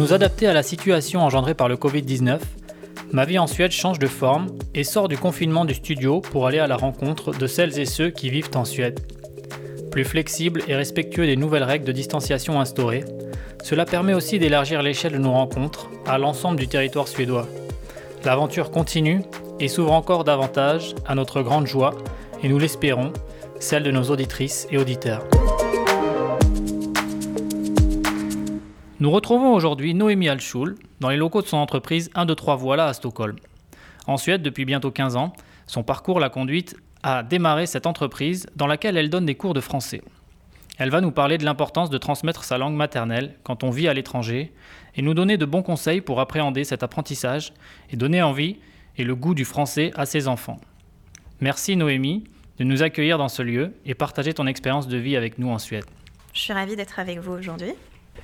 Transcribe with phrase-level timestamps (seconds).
[0.00, 2.38] nous adapter à la situation engendrée par le Covid-19,
[3.12, 6.58] ma vie en Suède change de forme et sort du confinement du studio pour aller
[6.58, 8.98] à la rencontre de celles et ceux qui vivent en Suède.
[9.90, 13.04] Plus flexible et respectueux des nouvelles règles de distanciation instaurées,
[13.62, 17.46] cela permet aussi d'élargir l'échelle de nos rencontres à l'ensemble du territoire suédois.
[18.24, 19.20] L'aventure continue
[19.58, 21.94] et s'ouvre encore davantage à notre grande joie,
[22.42, 23.12] et nous l'espérons,
[23.58, 25.26] celle de nos auditrices et auditeurs.
[29.00, 32.84] Nous retrouvons aujourd'hui Noémie Alschul dans les locaux de son entreprise 1, 2, 3 Voilà
[32.84, 33.36] à Stockholm.
[34.06, 35.32] En Suède, depuis bientôt 15 ans,
[35.66, 39.62] son parcours l'a conduite à démarrer cette entreprise dans laquelle elle donne des cours de
[39.62, 40.02] français.
[40.76, 43.94] Elle va nous parler de l'importance de transmettre sa langue maternelle quand on vit à
[43.94, 44.52] l'étranger
[44.94, 47.54] et nous donner de bons conseils pour appréhender cet apprentissage
[47.88, 48.58] et donner envie
[48.98, 50.60] et le goût du français à ses enfants.
[51.40, 52.24] Merci Noémie
[52.58, 55.58] de nous accueillir dans ce lieu et partager ton expérience de vie avec nous en
[55.58, 55.86] Suède.
[56.34, 57.72] Je suis ravie d'être avec vous aujourd'hui.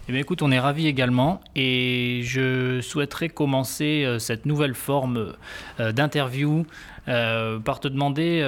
[0.09, 5.35] Eh écoute, on est ravis également et je souhaiterais commencer euh, cette nouvelle forme
[5.81, 6.65] euh, d'interview
[7.09, 8.45] euh, par te demander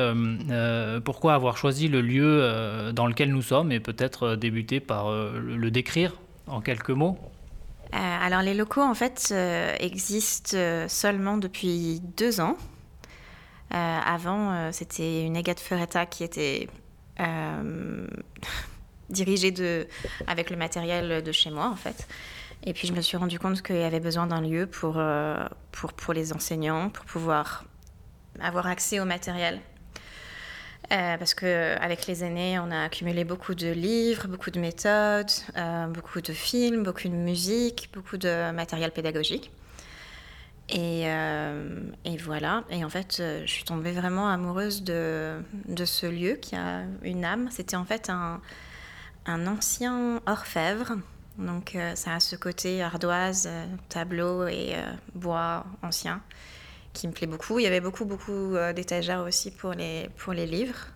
[1.04, 6.14] pourquoi avoir choisi le lieu dans lequel nous sommes et peut-être débuter par le décrire
[6.46, 7.18] en quelques mots.
[7.92, 9.32] alors les locaux en fait
[9.78, 10.56] existent
[10.88, 12.56] seulement depuis deux ans.
[13.70, 16.68] avant c'était une Agathe Ferretta qui était
[19.10, 19.86] dirigée de,
[20.26, 22.06] avec le matériel de chez moi, en fait.
[22.64, 25.36] Et puis je me suis rendu compte qu'il y avait besoin d'un lieu pour, euh,
[25.72, 27.64] pour, pour les enseignants, pour pouvoir
[28.40, 29.60] avoir accès au matériel.
[30.90, 35.86] Euh, parce qu'avec les années, on a accumulé beaucoup de livres, beaucoup de méthodes, euh,
[35.86, 39.50] beaucoup de films, beaucoup de musique, beaucoup de matériel pédagogique.
[40.70, 41.04] Et,
[42.04, 42.64] et, voilà.
[42.68, 47.24] Et en fait, je suis tombée vraiment amoureuse de, de ce lieu qui a une
[47.24, 47.48] âme.
[47.50, 48.42] C'était en fait un,
[49.28, 50.96] un ancien orfèvre.
[51.38, 56.20] Donc euh, ça a ce côté ardoise, euh, tableau et euh, bois ancien
[56.92, 57.60] qui me plaît beaucoup.
[57.60, 60.88] Il y avait beaucoup, beaucoup d'étagères aussi pour les, pour les livres.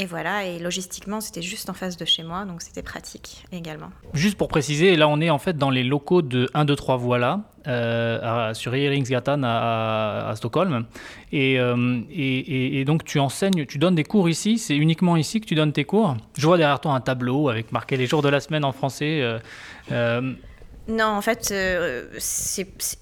[0.00, 3.90] Et voilà, et logistiquement, c'était juste en face de chez moi, donc c'était pratique également.
[4.14, 6.96] Juste pour préciser, là on est en fait dans les locaux de 1, 2, 3
[6.96, 10.86] Voilà, euh, sur Eringsgatan à, à, Stockholm.
[11.34, 15.46] Euh, et, et, donc tu enseignes, tu donnes des cours ici, c'est uniquement ici que
[15.46, 16.16] tu donnes tes cours?
[16.38, 19.20] Je vois derrière toi un tableau avec marqué les jours de la semaine en français.
[19.92, 20.32] Euh,
[20.88, 21.52] non, en fait,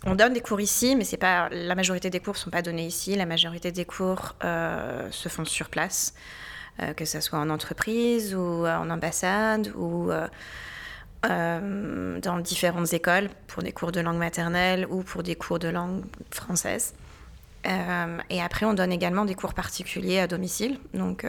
[0.05, 2.63] on donne des cours ici, mais c'est pas la majorité des cours ne sont pas
[2.63, 3.15] donnés ici.
[3.15, 6.13] La majorité des cours se font sur place.
[6.81, 10.29] Euh, que ce soit en entreprise ou euh, en ambassade ou euh,
[12.21, 16.05] dans différentes écoles pour des cours de langue maternelle ou pour des cours de langue
[16.31, 16.95] française.
[18.31, 20.79] et après, on donne également des cours particuliers à domicile.
[20.95, 21.27] Donc,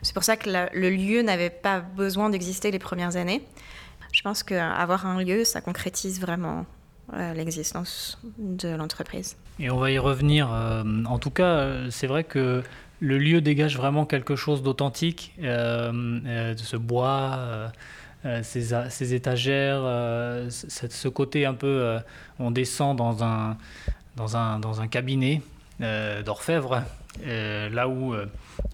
[0.00, 3.46] c'est pour ça que le lieu n'avait pas besoin d'exister les premières années.
[4.12, 6.64] Je pense qu'avoir un lieu, ça concrétise vraiment
[7.34, 9.36] l'existence de l'entreprise.
[9.58, 10.48] Et on va y revenir.
[10.48, 12.62] en tout cas, c'est vrai que
[13.00, 17.38] le lieu dégage vraiment quelque chose d'authentique, euh, euh, de ce bois,
[18.24, 19.82] euh, ces, étagères,
[20.50, 21.98] ce côté un peu,
[22.38, 25.42] on descend dans un, cabinet
[26.24, 26.84] d'orfèvre,
[27.22, 28.14] là où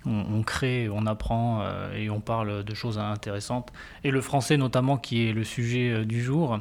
[0.07, 1.65] on, crée, on apprend
[1.97, 3.73] et on parle de choses intéressantes,
[4.05, 6.61] et le français notamment qui est le sujet du jour.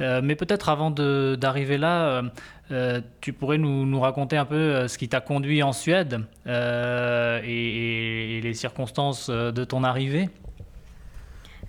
[0.00, 2.22] Mais peut-être avant d'arriver là,
[2.70, 7.40] euh, tu pourrais nous, raconter un peu euh, ce qui t'a conduit en Suède euh,
[7.42, 10.28] et, les circonstances de ton arrivée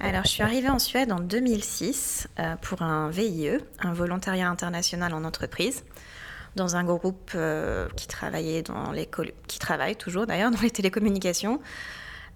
[0.02, 2.30] alors, je suis arrivée en Suède en 2006
[2.62, 5.84] pour un VIE, un volontariat international en entreprise,
[6.56, 7.36] dans un groupe
[7.98, 9.10] qui travaillait dans les
[9.48, 11.60] qui travaille toujours d'ailleurs dans les télécommunications.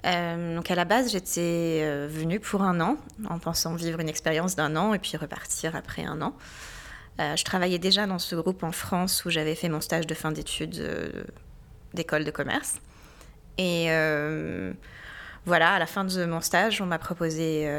[0.04, 2.98] Donc à la base, j'étais venue pour un an,
[3.30, 6.34] en pensant vivre une expérience d'un an et puis repartir après un an.
[7.20, 10.14] Euh, je travaillais déjà dans ce groupe en France où j'avais fait mon stage de
[10.16, 11.24] fin d'études euh,
[11.94, 12.80] d'école de commerce.
[13.60, 14.74] Et euh,
[15.46, 17.72] voilà, à la fin de mon stage, on m'a proposé.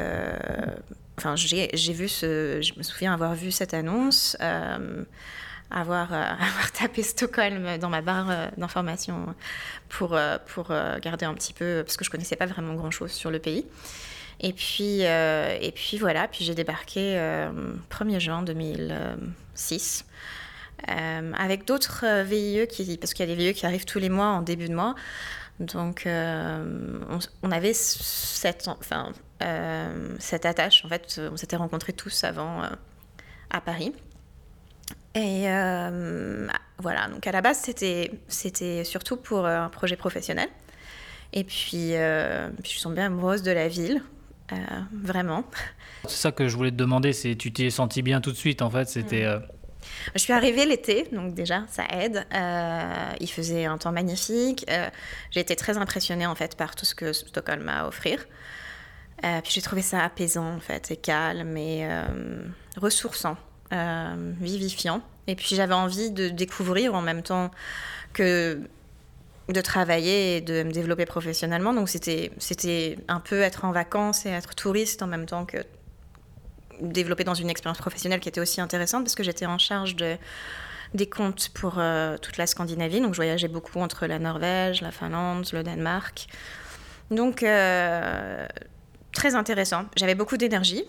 [1.17, 2.61] Enfin, j'ai vu ce.
[2.61, 4.37] Je me souviens avoir vu cette annonce.
[5.71, 9.35] Avoir, avoir, tapé Stockholm dans ma barre d'information
[9.89, 10.17] pour,
[10.47, 13.65] pour garder un petit peu, parce que je connaissais pas vraiment grand-chose sur le pays.
[14.39, 20.05] Et puis, euh, et puis voilà, puis j'ai débarqué 1er euh, juin 2006.
[20.89, 24.09] Euh, avec d'autres VIE, qui, parce qu'il y a des VIE qui arrivent tous les
[24.09, 24.95] mois en début de mois.
[25.61, 29.13] Donc, on, avait cette, enfin,
[30.19, 30.83] cette attache.
[30.83, 32.61] En fait, on s'était rencontrés tous avant
[33.49, 33.93] à Paris.
[35.15, 35.45] Et
[36.77, 40.49] voilà, donc à la base, c'était, c'était surtout pour un projet professionnel.
[41.33, 41.93] Et puis,
[42.61, 44.01] puis je suis tombée amoureuse de la ville.
[44.91, 45.45] vraiment.
[46.03, 48.37] C'est ça que je voulais te demander, c'est tu t'y es senti bien tout de
[48.37, 49.25] suite en fait, c'était...
[49.25, 49.41] Mm.
[50.15, 52.25] Je suis arrivée l'été, donc déjà ça aide.
[53.19, 54.65] il faisait un temps magnifique.
[55.31, 58.25] j'ai été très impressionnée en fait par tout ce que Stockholm m'a à offrir.
[59.21, 61.87] puis j'ai trouvé ça apaisant en fait, et calme et
[62.77, 63.37] ressourçant,
[63.71, 65.01] vivifiant.
[65.27, 67.51] Et puis j'avais envie de découvrir en même temps
[68.13, 68.59] que
[69.49, 71.73] de travailler et de me développer professionnellement.
[71.73, 75.57] Donc c'était, c'était un peu être en vacances et être touriste en même temps que
[76.81, 80.17] développer dans une expérience professionnelle qui était aussi intéressante parce que j'étais en charge de,
[80.93, 83.01] des comptes pour euh, toute la Scandinavie.
[83.01, 86.27] Donc je voyageais beaucoup entre la Norvège, la Finlande, le Danemark.
[87.11, 88.47] Donc euh,
[89.15, 89.85] très intéressant.
[89.95, 90.83] J'avais beaucoup d'énergie,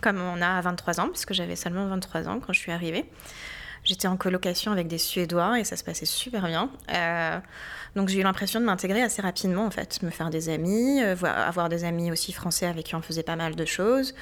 [0.00, 2.72] comme on a à 23 ans, parce que j'avais seulement 23 ans quand je suis
[2.72, 3.04] arrivée.
[3.84, 6.70] J'étais en colocation avec des Suédois et ça se passait super bien.
[6.92, 7.38] Euh,
[7.96, 11.16] donc j'ai eu l'impression de m'intégrer assez rapidement en fait, me faire des amis, euh,
[11.24, 14.14] avoir des amis aussi français avec qui on faisait pas mal de choses.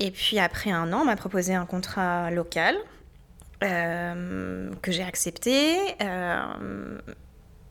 [0.00, 2.76] Et puis après un an, on m'a proposé un contrat local
[3.62, 5.76] euh, que j'ai accepté.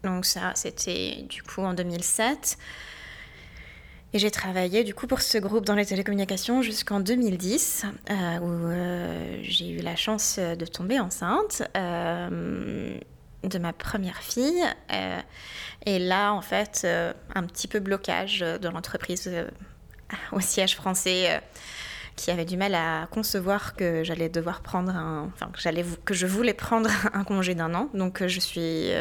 [0.03, 2.57] donc ça, c'était du coup en 2007.
[4.15, 8.69] Et j'ai travaillé du coup pour ce groupe dans les télécommunications jusqu'en 2010, euh, où
[8.69, 12.95] euh, j'ai eu la chance de tomber enceinte euh,
[13.43, 14.63] de ma première fille.
[15.87, 16.87] et là, en fait,
[17.33, 19.31] un petit peu blocage de l'entreprise
[20.31, 21.41] au siège français
[22.15, 26.27] qui avait du mal à concevoir que j'allais devoir prendre un, enfin que que je
[26.27, 27.89] voulais prendre un congé d'un an.
[27.95, 28.91] Donc je suis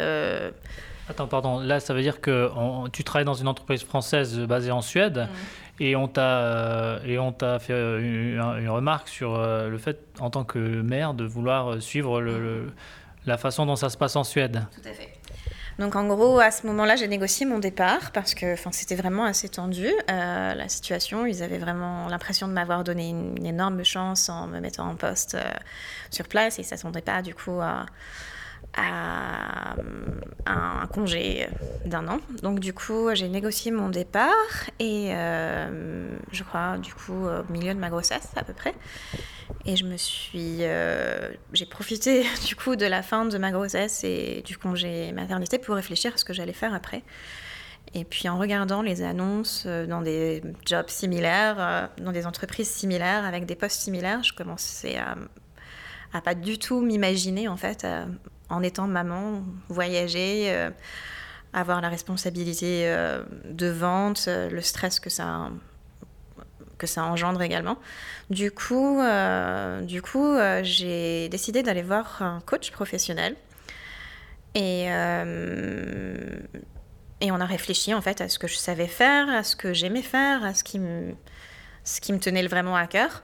[1.08, 1.58] Attends, pardon.
[1.58, 2.50] Là, ça veut dire que
[2.92, 5.82] tu travailles dans une entreprise française basée en Suède mm.
[5.82, 9.98] et on t'a euh, et on t'a fait euh, une, remarque sur euh, le fait,
[10.20, 12.72] en tant que maire, de vouloir suivre le,
[13.26, 14.64] la façon dont ça se passe en Suède.
[14.72, 15.08] Tout à fait.
[15.78, 19.48] Donc en gros, à ce moment-là, j'ai négocié mon départ parce que c'était vraiment assez
[19.48, 21.24] tendu, la situation.
[21.24, 25.38] Ils avaient vraiment l'impression de m'avoir donné une, énorme chance en me mettant en poste
[26.10, 27.86] sur place et ça ne s'attendait pas du coup à
[28.74, 29.76] à
[30.46, 31.48] un congé
[31.84, 32.20] d'un an.
[32.42, 34.30] Donc du coup, j'ai négocié mon départ
[34.78, 38.74] et euh, je crois du coup au milieu de ma grossesse à peu près.
[39.64, 44.02] Et je me suis, euh, j'ai profité du coup de la fin de ma grossesse
[44.04, 47.02] et du congé maternité pour réfléchir à ce que j'allais faire après.
[47.94, 53.24] Et puis en regardant les annonces euh, dans des jobs similaires, dans des entreprises similaires,
[53.24, 55.16] avec des postes similaires, je commençais à,
[56.12, 57.86] à pas du tout m'imaginer en fait
[58.52, 60.70] en étant maman, voyager, euh,
[61.52, 65.50] avoir la responsabilité euh, de vente, euh, le stress que ça
[66.78, 67.78] que ça engendre également.
[68.28, 69.00] Du coup,
[69.82, 73.36] du coup j'ai décidé d'aller voir un coach professionnel.
[74.56, 74.86] Et,
[77.20, 79.72] et on a réfléchi en fait à ce que je savais faire, à ce que
[79.72, 80.80] j'aimais faire, à ce qui
[81.84, 83.22] ce qui me tenait vraiment à cœur.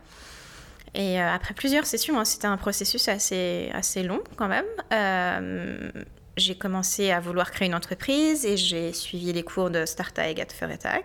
[0.94, 4.64] Et euh, après plusieurs sessions, hein, c'était un processus assez, assez long quand même.
[4.92, 5.90] Euh,
[6.36, 10.36] j'ai commencé à vouloir créer une entreprise et j'ai suivi les cours de Starta et
[10.52, 11.04] Företag.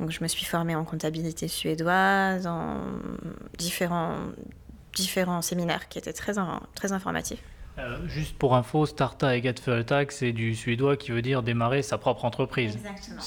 [0.00, 2.80] Donc je me suis formée en comptabilité suédoise, en
[3.56, 4.16] différents,
[4.94, 6.34] différents séminaires qui étaient très,
[6.74, 7.42] très informatifs.
[7.78, 11.98] Euh, juste pour info, Starta et Företag, c'est du suédois qui veut dire démarrer sa
[11.98, 12.74] propre entreprise.
[12.76, 13.22] Exactement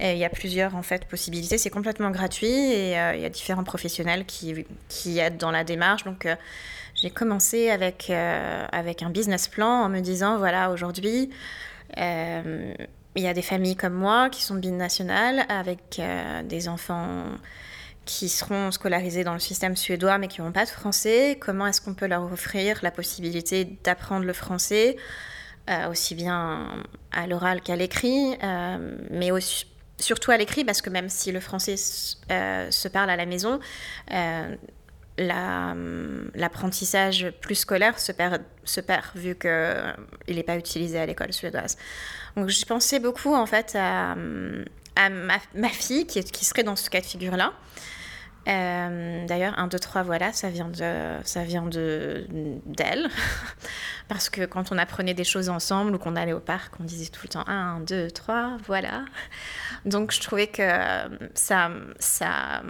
[0.00, 1.58] il y a plusieurs en fait possibilités.
[1.58, 5.64] C'est complètement gratuit et euh, il y a différents professionnels qui, qui aident dans la
[5.64, 6.04] démarche.
[6.04, 6.36] Donc euh,
[6.94, 11.30] j'ai commencé avec, euh, avec un business plan en me disant voilà, aujourd'hui,
[11.96, 16.00] il y a des familles comme moi qui sont binationales avec
[16.44, 17.24] des enfants
[18.06, 21.36] qui seront scolarisés dans le système suédois mais qui n'ont pas de français.
[21.38, 24.96] Comment est-ce qu'on peut leur offrir la possibilité d'apprendre le français
[25.88, 28.36] aussi bien à l'oral qu'à l'écrit,
[29.10, 29.66] mais aussi,
[30.02, 31.76] surtout à l'écrit, parce que même si le français
[32.30, 33.60] euh, se parle à la maison,
[34.12, 34.56] euh,
[36.34, 39.92] l'apprentissage plus scolaire se perd, se perd vu qu'il euh,
[40.28, 41.76] n'est pas utilisé à l'école suédoise.
[42.36, 47.06] Donc je pensais beaucoup en fait à, ma, fille qui, serait dans ce cas de
[47.06, 47.52] figure-là.
[48.48, 50.68] Euh, d'ailleurs, 1, 2, 3, voilà, ça vient
[51.66, 53.08] d'elle.
[54.08, 57.10] Parce que quand on apprenait des choses ensemble ou qu'on allait au parc, on disait
[57.10, 59.04] tout le temps 1, 2, 3, voilà.
[59.84, 60.68] Donc je trouvais que
[61.34, 62.62] ça, ça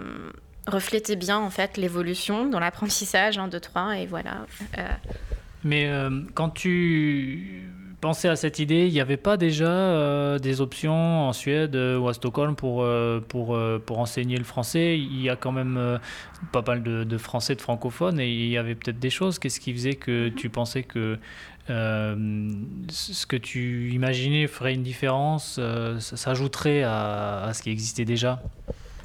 [0.67, 4.45] reflétait bien en fait l'évolution dans l'apprentissage 1, 2, 3 et voilà.
[4.77, 4.87] Euh.
[5.63, 7.69] Mais euh, quand tu
[8.03, 11.97] pensais à cette idée, il n'y avait pas déjà euh, des options en Suède euh,
[11.97, 15.99] ou à Stockholm pour, euh, pour, pour enseigner le français Il y a quand même
[16.51, 19.39] pas mal de, français, de francophones, et il y avait peut-être des choses.
[19.39, 21.17] Qu'est-ce qui faisait que tu pensais que
[21.69, 25.57] ce que tu imaginais ferait une différence,
[25.99, 28.41] s'ajouterait à, à, ce qui existait déjà?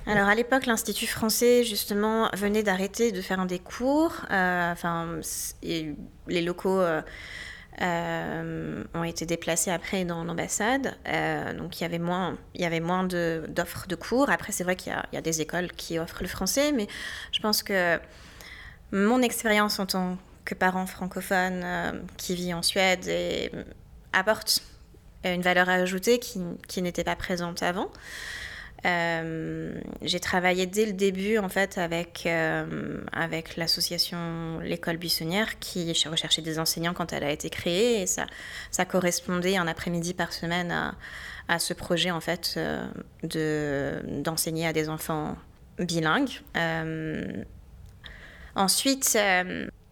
[0.08, 4.14] Alors à l'époque, l'Institut français justement venait d'arrêter de faire des cours.
[4.30, 5.20] Euh, enfin,
[5.62, 7.02] les locaux euh,
[7.80, 10.96] euh, ont été déplacés après dans l'ambassade,
[11.56, 14.30] donc il y avait moins, il y avait moins d'offres de, cours.
[14.30, 16.86] Après, c'est vrai qu'il y, y, a des écoles qui offrent le français, mais
[17.32, 17.98] je pense que
[18.92, 21.64] mon expérience en tant que parent francophone
[22.16, 23.08] qui vit en Suède
[24.12, 24.62] apporte
[25.24, 27.90] une valeur ajoutée qui, qui n'était pas présente avant.
[28.86, 35.92] Euh, j'ai travaillé dès le début en fait avec, euh, avec l'association L'école buissonnière qui
[36.06, 38.26] recherchait des enseignants quand elle a été créée et ça,
[38.70, 40.94] ça correspondait un après-midi par semaine à,
[41.48, 42.86] à, ce projet en fait euh,
[43.24, 45.36] de, d'enseigner à des enfants
[45.78, 46.40] bilingues.
[48.54, 49.04] ensuite,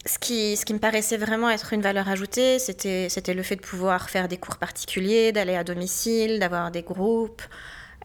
[0.06, 3.56] ce qui, ce qui me paraissait vraiment être une valeur ajoutée, c'était, c'était le fait
[3.56, 7.42] de pouvoir faire des cours particuliers, d'aller à domicile, d'avoir des groupes.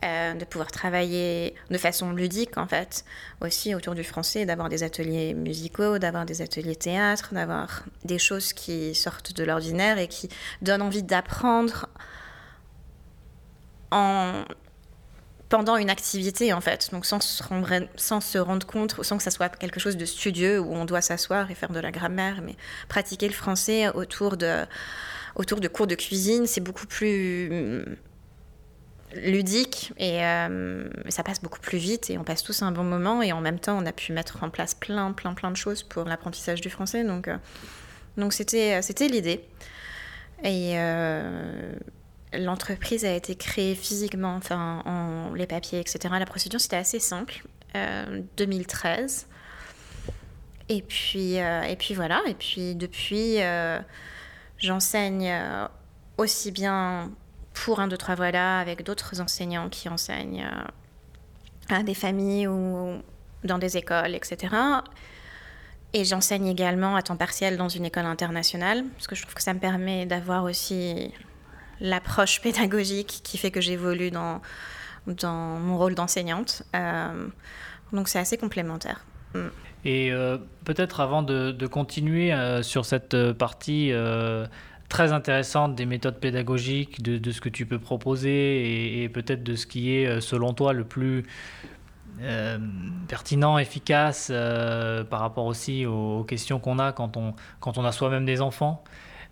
[0.03, 3.05] Euh, de pouvoir travailler de façon ludique en fait
[3.39, 8.51] aussi autour du français, d'avoir des ateliers musicaux, d'avoir des ateliers théâtre, d'avoir des choses
[8.51, 10.27] qui sortent de l'ordinaire et qui
[10.63, 11.87] donnent envie d'apprendre
[13.91, 14.43] en
[15.49, 19.23] pendant une activité en fait, donc sans se, rendre, sans se rendre compte, sans que
[19.23, 22.41] ça soit quelque chose de studieux où on doit s'asseoir et faire de la grammaire,
[22.41, 22.55] mais
[22.89, 24.65] pratiquer le français autour de,
[25.35, 27.85] autour de cours de cuisine, c'est beaucoup plus
[29.15, 33.21] ludique et euh, ça passe beaucoup plus vite et on passe tous un bon moment
[33.21, 35.83] et en même temps on a pu mettre en place plein plein plein de choses
[35.83, 37.03] pour l'apprentissage du français.
[37.03, 37.37] Donc euh,
[38.17, 39.45] donc c'était c'était l'idée.
[40.43, 41.73] Et euh,
[42.33, 47.43] l'entreprise a été créée physiquement enfin en les papiers etc la procédure c'était assez simple
[48.37, 49.27] 2013
[50.69, 52.21] et puis et puis voilà.
[52.27, 53.37] Et puis depuis
[54.57, 55.33] j'enseigne
[56.17, 57.11] aussi bien
[57.53, 63.01] pour un, deux, trois voilà, avec d'autres enseignants qui enseignent euh, à des familles ou
[63.43, 64.55] dans des écoles, etc.
[65.93, 69.41] Et j'enseigne également à temps partiel dans une école internationale, parce que je trouve que
[69.41, 71.11] ça me permet d'avoir aussi
[71.79, 74.41] l'approche pédagogique qui fait que j'évolue dans,
[75.07, 76.63] dans mon rôle d'enseignante.
[76.75, 77.27] Euh,
[77.91, 79.03] donc c'est assez complémentaire.
[79.83, 83.91] Et euh, peut-être avant de continuer sur cette partie
[84.91, 89.65] très intéressante des méthodes pédagogiques, de, ce que tu peux proposer et, peut-être de ce
[89.65, 91.23] qui est, euh, selon toi, le plus
[92.21, 92.57] euh,
[93.07, 97.93] pertinent, efficace euh, par rapport aussi aux, questions qu'on a quand on, quand on a
[97.93, 98.83] soi-même des enfants.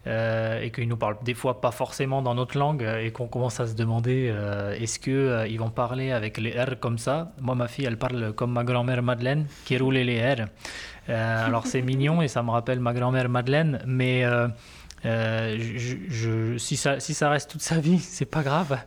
[0.06, 3.68] et qu'ils nous parlent des fois pas forcément dans notre langue et qu'on commence à
[3.68, 4.34] se demander
[4.82, 7.34] est-ce qu'ils ils vont parler avec les R comme ça?
[7.42, 10.40] Moi, ma fille, elle parle comme ma grand-mère Madeleine qui roulait les R.
[11.10, 14.24] alors c'est mignon et ça me rappelle ma grand-mère Madeleine, mais
[15.06, 18.80] euh, si, ça, reste toute sa vie, c'est pas grave.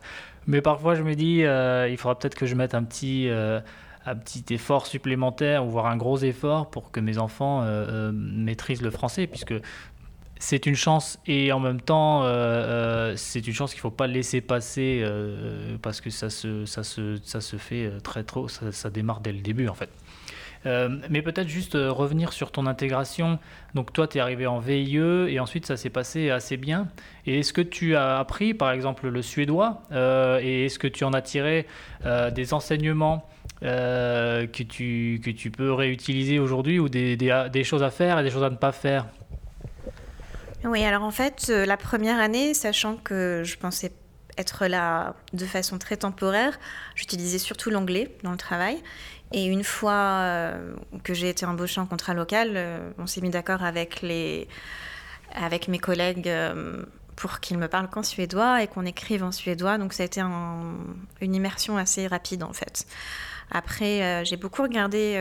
[0.47, 3.61] Mais parfois, je me dis, euh, il faudra peut-être que je mette un petit, euh,
[4.49, 7.65] effort supplémentaire ou voire un gros effort pour que mes enfants
[8.11, 9.53] maîtrisent le français, puisque
[10.39, 12.23] c'est une chance et en même temps,
[13.15, 15.05] c'est une chance qu'il ne faut pas laisser passer
[15.81, 19.89] parce que ça se, fait très trop, ça démarre dès le début en fait.
[20.65, 23.39] Euh, mais peut-être juste euh, revenir sur ton intégration.
[23.73, 26.87] Donc toi, tu es arrivé en VIE et ensuite ça s'est passé assez bien.
[27.25, 31.03] Et est-ce que tu as appris par exemple le suédois euh, et est-ce que tu
[31.03, 31.67] en as tiré
[32.35, 33.29] des enseignements
[33.61, 38.23] que, tu, que tu peux réutiliser aujourd'hui ou des, des, des choses à faire et
[38.23, 39.05] des choses à ne pas faire?
[40.65, 43.91] Oui, alors en fait, la première année, sachant que je pensais
[44.37, 46.59] être là de façon très temporaire,
[46.95, 48.77] j'utilisais surtout l'anglais dans le travail.
[49.33, 53.31] Et une fois euh, que j'ai été embauchée en contrat local, euh, on s'est mis
[53.31, 54.47] d'accord avec, les,
[55.33, 56.83] avec mes collègues euh,
[57.15, 59.79] pour qu'ils me parlent qu'en suédois et qu'on écrive en suédois.
[59.79, 62.85] Donc ça a été une immersion assez rapide en fait.
[63.49, 65.19] Après, j'ai beaucoup regardé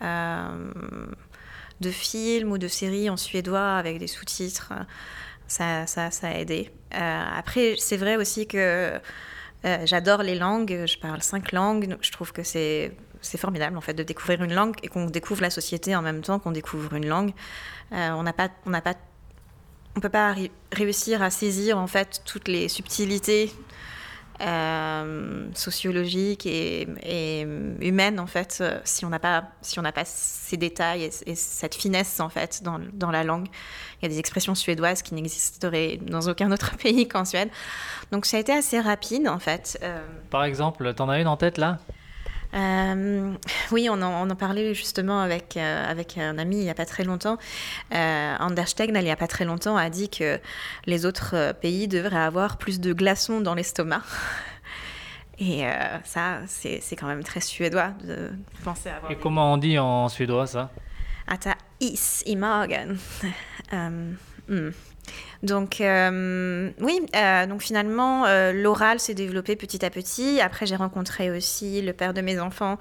[0.00, 4.72] de films ou de séries en suédois avec des sous-titres.
[5.48, 6.70] Ça, ça, ça, a aidé.
[6.92, 8.98] après, c'est vrai aussi que
[9.84, 10.84] j'adore les langues.
[10.86, 11.98] Je parle cinq langues.
[12.00, 15.42] Je trouve que c'est c'est formidable en fait de découvrir une langue et qu'on découvre
[15.42, 17.32] la société en même temps qu'on découvre une langue.
[17.92, 18.94] Euh, on n'a pas, on n'a pas,
[19.96, 20.34] on peut pas
[20.72, 23.52] réussir à saisir en fait toutes les subtilités
[24.42, 26.86] euh, sociologiques et,
[27.80, 31.74] humaines en fait si on n'a pas, si on n'a pas ces détails et, cette
[31.74, 33.46] finesse en fait dans, dans, la langue.
[34.00, 37.48] Il y a des expressions suédoises qui n'existeraient dans aucun autre pays qu'en Suède.
[38.12, 39.78] Donc ça a été assez rapide en fait.
[39.82, 40.04] Euh.
[40.28, 41.78] Par exemple, t'en as une en tête là?
[42.56, 43.34] Euh,
[43.70, 46.86] oui, on en, on parlait justement avec, euh, avec un ami il n'y a pas
[46.86, 47.38] très longtemps.
[47.94, 50.40] Euh, Anders Tegnell, il n'y a pas très longtemps, a dit que
[50.86, 54.02] les autres pays devraient avoir plus de glaçons dans l'estomac.
[55.38, 55.66] Et
[56.04, 58.30] ça, c'est quand même très suédois de
[58.64, 59.12] penser à avoir.
[59.12, 60.70] Et comment on dit en suédois ça?
[61.26, 62.96] Ata is i magen.
[64.48, 64.70] Hmm.
[65.42, 70.40] Donc euh, oui, euh, donc finalement, euh, l'oral s'est développé petit à petit.
[70.40, 72.78] Après, j'ai rencontré aussi le père de mes enfants.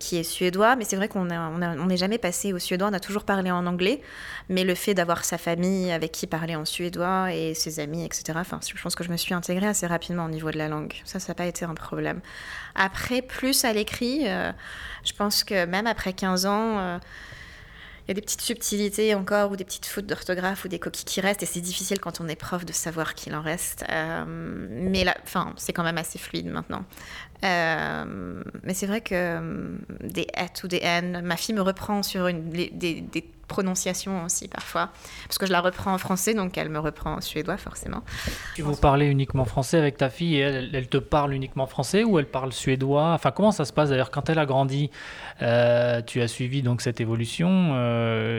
[0.00, 3.24] qui est suédois, mais c'est vrai qu'on n'est jamais passé au suédois, on a toujours
[3.24, 4.00] parlé en anglais,
[4.48, 8.22] mais le fait d'avoir sa famille avec qui parler en suédois et ses amis, etc.,
[8.36, 10.94] enfin, je pense que je me suis intégrée assez rapidement au niveau de la langue.
[11.04, 12.22] Ça, ça n'a pas été un problème.
[12.74, 16.98] Après, plus à l'écrit, je pense que même après 15 ans,
[18.08, 21.20] y a des petites subtilités encore ou des petites fautes d'orthographe ou des coquilles qui
[21.20, 23.84] restent et c'est difficile quand on est prof de savoir qu'il en reste.
[23.90, 26.84] Euh, mais là, enfin, c'est quand même assez fluide maintenant.
[27.44, 32.02] Euh, mais c'est vrai que euh, des at ou des n, ma fille me reprend
[32.02, 33.04] sur des,
[33.48, 34.90] prononciations aussi parfois,
[35.28, 38.02] parce que je la reprends en français, donc elle me reprend en suédois forcément.
[38.56, 42.18] Tu vous parlez uniquement français avec ta fille et elle, te parle uniquement français ou
[42.18, 43.12] elle parle suédois?
[43.12, 44.90] Enfin, comment ça se passe d'ailleurs quand elle a grandi?
[45.42, 47.76] Euh, Tu as suivi donc cette évolution.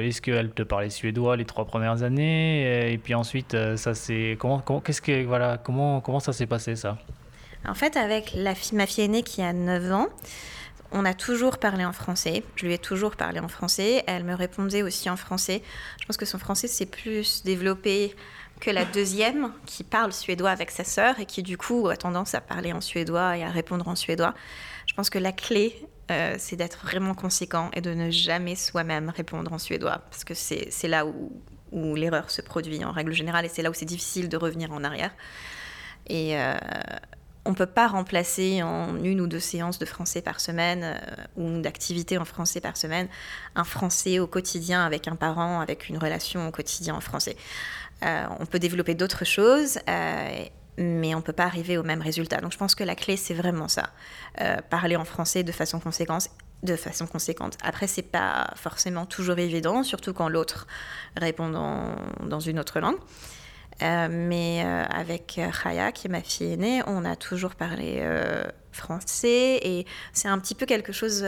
[0.01, 2.91] Est-ce qu'elle te parlait suédois les trois premières années?
[2.91, 6.97] Et puis ensuite ça c'est comment qu'est-ce que voilà comment comment ça s'est passé ça?
[7.65, 10.07] En fait, avec la ma fille aînée qui a 9 ans,
[10.91, 12.43] on a toujours parlé en français.
[12.55, 14.03] Je lui ai toujours parlé en français.
[14.07, 15.61] Elle me répondait aussi en français.
[15.99, 18.15] Je pense que son français s'est plus développé
[18.59, 22.33] que la deuxième, qui parle suédois avec sa sœur et qui du coup a tendance
[22.33, 24.33] à parler en suédois et à répondre en suédois.
[24.87, 25.75] Je pense que la clé,
[26.09, 30.33] euh, c'est d'être vraiment conséquent et de ne jamais soi-même répondre en suédois, parce que
[30.33, 31.31] c'est là où,
[31.71, 34.71] où l'erreur se produit en règle générale et c'est là où c'est difficile de revenir
[34.71, 35.11] en arrière.
[36.07, 36.55] Et, euh,
[37.47, 40.97] on ne peut pas remplacer en une ou deux séances de français par semaine euh,
[41.37, 43.07] ou d'activité en français par semaine
[43.55, 47.37] un français au quotidien avec un parent, avec une relation au quotidien en français.
[48.03, 50.43] Euh, on peut développer d'autres choses, euh,
[50.77, 52.41] mais on ne peut pas arriver au même résultat.
[52.41, 53.89] Donc je pense que la clé, c'est vraiment ça.
[54.69, 56.29] parler en français de façon conséquente
[56.63, 57.55] de façon conséquente.
[57.61, 60.65] Après, c'est pas forcément toujours évident, surtout quand l'autre
[61.15, 62.97] répond dans une autre langue.
[63.83, 68.43] Euh, mais euh, avec Chaya, qui est ma fille aînée, on a toujours parlé euh,
[68.71, 71.25] français et c'est un petit peu quelque chose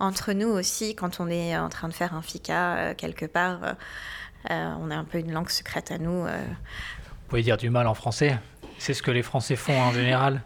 [0.00, 3.76] entre nous aussi quand on est en train de faire un fika quelque part.
[4.50, 6.24] on a un peu une langue secrète à nous.
[6.24, 8.38] Vous pouvez dire du mal en français
[8.78, 10.42] c'est ce que les Français font en général.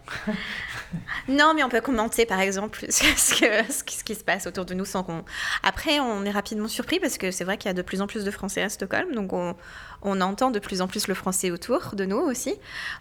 [1.28, 4.74] non, mais on peut commenter par exemple ce, que, ce, qui se passe autour de
[4.74, 5.24] nous sans qu'on.
[5.62, 8.06] Après, on est rapidement surpris parce que c'est vrai qu'il y a de plus en
[8.06, 9.56] plus de Français à Stockholm, donc on,
[10.02, 12.54] on, entend de plus en plus le français autour de nous aussi.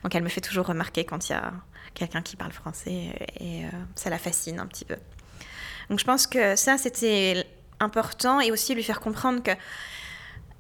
[0.04, 1.54] Donc elle me fait toujours remarquer quand il y a
[1.94, 4.96] quelqu'un qui parle français et euh, ça la fascine un petit peu.
[5.90, 7.46] Donc je pense que ça, c'était
[7.80, 9.52] important et aussi lui faire comprendre que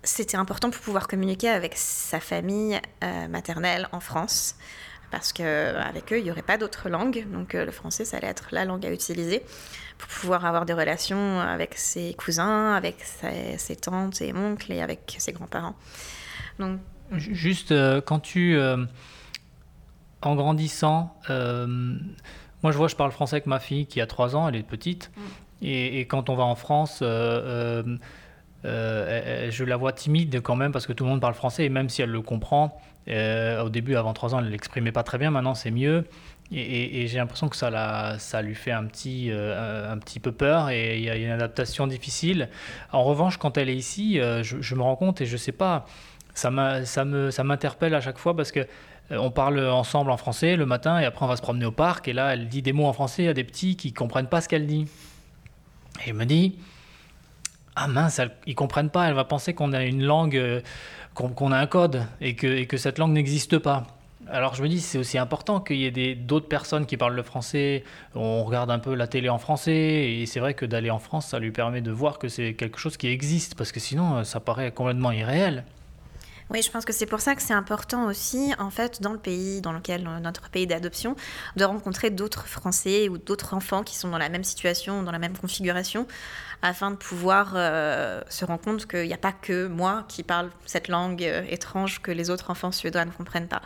[0.03, 4.55] c'était important pour pouvoir communiquer avec sa famille euh, maternelle en France,
[5.11, 7.25] parce qu'avec eux, il n'y aurait pas d'autre langue.
[7.31, 9.43] Donc euh, le français, ça allait être la langue à utiliser
[9.97, 13.03] pour pouvoir avoir des relations avec ses cousins, avec
[13.57, 15.75] ses, tantes et oncles et avec ses grands-parents.
[16.59, 16.79] Donc,
[17.11, 18.59] Juste euh, quand tu,
[20.21, 24.49] en grandissant, moi je vois, je parle français avec ma fille qui a 3 ans,
[24.49, 25.21] elle est petite, mm.
[25.61, 27.01] et, et, quand on va en France,
[28.65, 31.69] euh, je la vois timide quand même parce que tout le monde parle français et
[31.69, 35.03] même si elle le comprend, euh, au début, avant 3 ans, elle ne l'exprimait pas
[35.03, 36.05] très bien, maintenant c'est mieux.
[36.49, 40.31] Et, j'ai l'impression que ça, la, ça lui fait un petit, euh, un petit peu
[40.31, 42.47] peur et il y a une adaptation difficile.
[42.93, 45.85] En revanche, quand elle est ici, je, me rends compte et je sais pas,
[46.37, 48.67] ça m'interpelle à chaque fois parce que
[49.09, 52.07] on parle ensemble en français le matin et après on va se promener au parc
[52.07, 54.49] et là elle dit des mots en français à des petits qui comprennent pas ce
[54.49, 54.85] qu'elle dit.
[56.05, 56.57] Et elle me dit,
[57.75, 60.61] ah mince, ils comprennent pas, elle va penser qu'on a une langue, euh,
[61.13, 63.87] qu'on a un code et que, et que cette langue n'existe pas.
[64.29, 67.23] Alors je me dis, c'est aussi important qu'il y ait d'autres personnes qui parlent le
[67.23, 67.83] français.
[68.13, 71.27] On regarde un peu la télé en français et c'est vrai que d'aller en France,
[71.27, 74.39] ça lui permet de voir que c'est quelque chose qui existe parce que sinon, ça
[74.39, 75.63] paraît complètement irréel.
[76.49, 79.19] Oui, je pense que c'est pour ça que c'est important aussi, en fait, dans le
[79.19, 81.17] pays, dans lequel euh, notre pays d'adoption,
[81.57, 85.19] de rencontrer d'autres Français ou d'autres enfants qui sont dans la même situation, dans la
[85.19, 86.07] même configuration,
[86.61, 90.49] afin de pouvoir euh, se rendre compte qu'il n'y a pas que moi qui parle
[90.65, 93.61] cette langue euh, étrange que les autres enfants suédois ne comprennent pas.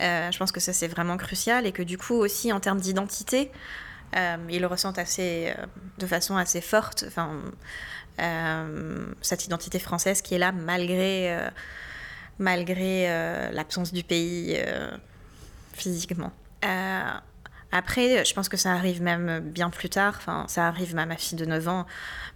[0.00, 3.52] je pense que ça c'est vraiment crucial et que du coup aussi en termes d'identité,
[4.48, 5.54] ils le ressentent assez,
[5.98, 7.04] de façon assez forte.
[9.20, 11.50] Cette identité française qui est là malgré
[12.38, 14.90] malgré euh, l'absence du pays euh,
[15.72, 16.32] physiquement.
[16.64, 17.10] Euh,
[17.72, 20.14] après, je pense que ça arrive même bien plus tard.
[20.16, 21.86] Enfin, ça arrive à ma fille de 9 ans,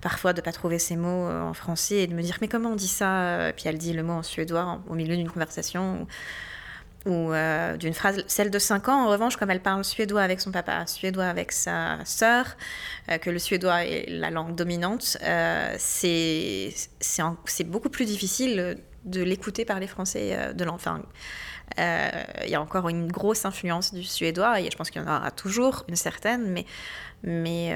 [0.00, 2.76] parfois de pas trouver ses mots en français et de me dire mais comment on
[2.76, 6.06] dit ça puis elle dit le mot en suédois au milieu d'une conversation.
[7.06, 7.32] ou
[7.78, 8.22] d'une phrase.
[8.26, 11.52] Celle de 5 ans, en revanche, comme elle parle suédois avec son papa, suédois avec
[11.52, 12.56] sa sœur,
[13.22, 15.16] que le suédois est la langue dominante,
[15.78, 16.74] c'est
[17.64, 21.00] beaucoup plus difficile de l'écouter parler français de l'enfant.
[21.78, 25.08] Il y a encore une grosse influence du suédois, et je pense qu'il y en
[25.08, 26.66] aura toujours une certaine, mais...
[27.22, 27.74] mais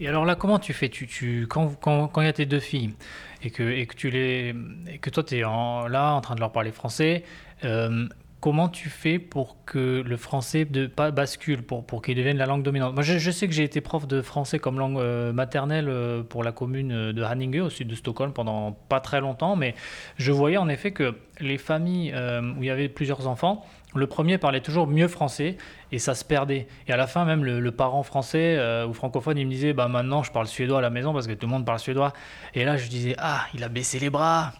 [0.00, 0.88] et alors là, comment tu fais?
[0.88, 1.76] Tu, tu, Quand il
[2.12, 2.94] quand, y a tes deux filles,
[3.42, 4.54] et que, et que, tu les,
[5.00, 7.24] que toi, tu es en, là en train de leur parler français,
[7.64, 8.06] euh,
[8.40, 12.46] comment tu fais pour que le français ne pas bascule, pour, pour qu'il devienne la
[12.46, 12.94] langue dominante?
[12.94, 16.44] Moi, je, sais que j'ai été prof de français comme langue euh, maternelle euh, pour
[16.44, 19.74] la commune de Haninge, au sud de Stockholm, pendant pas très longtemps, mais
[20.16, 24.38] je voyais en effet que les familles où il y avait plusieurs enfants, le premier
[24.38, 25.56] parlait toujours mieux français
[25.92, 26.66] et ça se perdait.
[26.88, 30.24] Et à la fin, même le, parent français ou francophone, il me disait bah maintenant
[30.24, 32.12] je parle suédois à la maison parce que tout le monde parle suédois.
[32.54, 34.52] Et là, je disais ah, il a baissé les bras.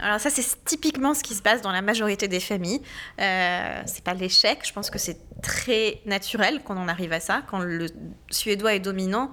[0.00, 2.80] Alors ça, c'est typiquement ce qui se passe dans la majorité des familles.
[3.20, 7.42] Euh, c'est pas l'échec, je pense que c'est très naturel qu'on en arrive à ça.
[7.48, 7.86] Quand le
[8.30, 9.32] suédois est dominant,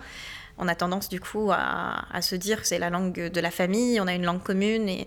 [0.58, 4.00] on a tendance du coup à, se dire que c'est la langue de la famille,
[4.02, 4.90] on a une langue commune.
[4.90, 5.06] Et...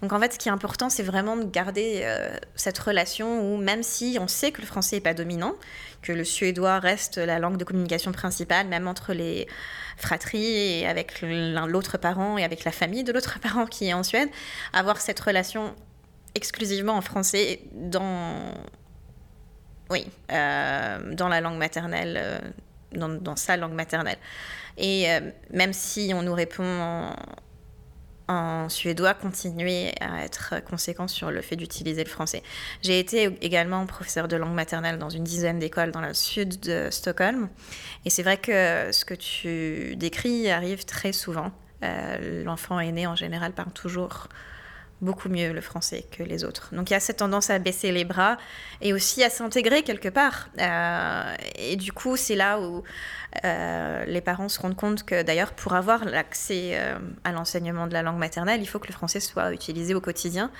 [0.00, 3.56] Donc en fait, ce qui est important, c'est vraiment de garder euh, cette relation où
[3.56, 5.54] même si on sait que le français n'est pas dominant,
[6.02, 9.48] que le suédois reste la langue de communication principale, même entre les
[9.96, 14.02] fratrie et avec l'autre parent et avec la famille de l'autre parent qui est en
[14.02, 14.28] Suède,
[14.72, 15.74] avoir cette relation
[16.34, 18.52] exclusivement en français dans,
[19.90, 22.38] oui, euh, dans la langue maternelle, euh,
[22.92, 24.18] dans, dans, sa langue maternelle.
[24.76, 27.14] Et euh, même si on nous répond
[28.28, 32.42] en suédois continuer à être conséquent sur le fait d'utiliser le français.
[32.82, 36.88] J'ai été également professeur de langue maternelle dans une dizaine d'écoles dans le sud de
[36.90, 37.48] Stockholm.
[38.04, 41.52] Et c'est vrai que ce que tu décris arrive très souvent.
[41.82, 44.28] Euh, l'enfant aîné en général parle toujours
[45.00, 46.74] beaucoup mieux le français que les autres.
[46.74, 48.38] Donc il y a cette tendance à baisser les bras
[48.80, 50.48] et aussi à s'intégrer quelque part.
[50.60, 52.82] Euh, et du coup, c'est là où
[53.44, 57.92] euh, les parents se rendent compte que d'ailleurs, pour avoir l'accès euh, à l'enseignement de
[57.92, 60.50] la langue maternelle, il faut que le français soit utilisé au quotidien.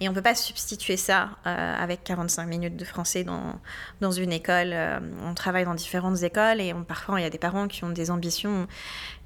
[0.00, 3.60] Et on ne peut pas substituer ça avec 45 minutes de français dans,
[4.00, 4.74] dans une école.
[5.22, 8.10] on travaille dans différentes écoles et parfois il y a des parents qui ont des
[8.10, 8.66] ambitions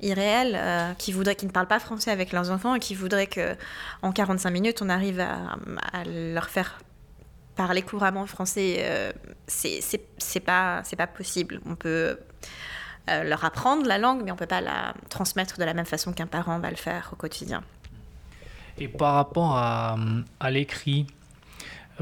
[0.00, 3.28] irréels, euh, qui, voudraient, qui ne parlent pas français avec leurs enfants et qui voudraient
[3.28, 5.56] qu'en 45 minutes, on arrive à,
[6.04, 6.78] leur faire
[7.56, 8.78] parler couramment français.
[8.80, 9.12] Euh,
[9.46, 11.60] c'est pas, pas possible.
[11.66, 12.18] On peut
[13.10, 15.86] euh, leur apprendre la langue, mais on ne peut pas la transmettre de la même
[15.86, 17.62] façon qu'un parent va le faire au quotidien.
[18.78, 19.96] Et par rapport à,
[20.40, 21.06] à l'écrit,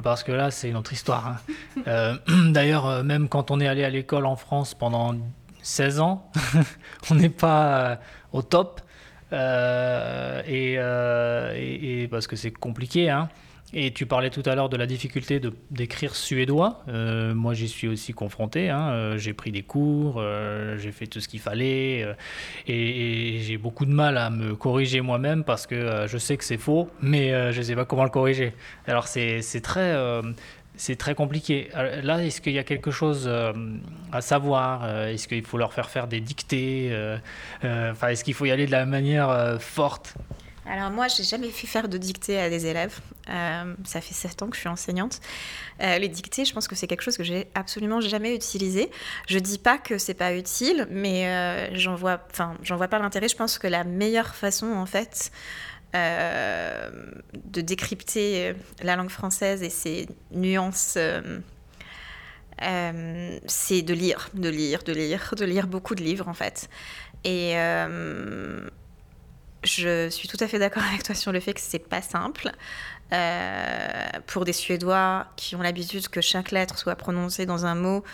[0.02, 1.26] parce que là, c'est une autre histoire.
[1.28, 1.36] Hein.
[1.86, 2.16] Euh,
[2.52, 5.14] d'ailleurs, même quand on est allé à l'école en France pendant
[5.64, 6.30] 16 ans,
[7.10, 7.96] on n'est pas euh,
[8.32, 8.80] au top.
[9.32, 13.10] Euh, euh, et, parce que c'est compliqué.
[13.10, 13.28] Hein.
[13.76, 16.84] Et tu parlais tout à l'heure de la difficulté d'écrire suédois.
[16.86, 18.70] moi, j'y suis aussi confronté.
[18.70, 19.16] Hein.
[19.16, 20.22] j'ai pris des cours,
[20.78, 22.06] j'ai fait tout ce qu'il fallait.
[22.68, 26.56] et, j'ai beaucoup de mal à me corriger moi-même parce que je sais que c'est
[26.56, 28.52] faux, mais je ne sais pas comment le corriger.
[28.86, 30.22] Alors, c'est très
[30.76, 31.68] c'est très compliqué.
[32.02, 33.52] Là, est-ce qu'il y a quelque chose euh,
[34.12, 34.82] à savoir?
[34.84, 36.88] Euh, Est-ce qu'il faut leur faire faire des dictées?
[36.90, 37.18] Euh,
[37.62, 40.14] Enfin, est-ce qu'il faut y aller de la manière forte?
[40.66, 42.98] Alors moi, j'ai jamais fait faire de dictées à des élèves.
[43.26, 45.20] ça fait sept ans que je suis enseignante.
[45.80, 48.90] les dictées, je pense que c'est quelque chose que j'ai absolument jamais utilisé.
[49.28, 53.28] Je dis pas que c'est pas utile, mais j'en vois, enfin, j'en vois pas l'intérêt.
[53.28, 55.30] Je pense que la meilleure façon, en fait,
[55.94, 56.90] euh,
[57.44, 60.96] de décrypter euh, la langue française et ses nuances.
[60.96, 61.38] Euh,
[63.46, 66.68] c'est de lire, de lire, de lire, de lire beaucoup de livres en fait.
[67.22, 67.54] Et
[69.64, 72.52] je suis tout à fait d'accord avec toi sur le fait que c'est pas simple.
[74.26, 78.04] pour des Suédois qui ont l'habitude que chaque lettre soit prononcée dans un mot,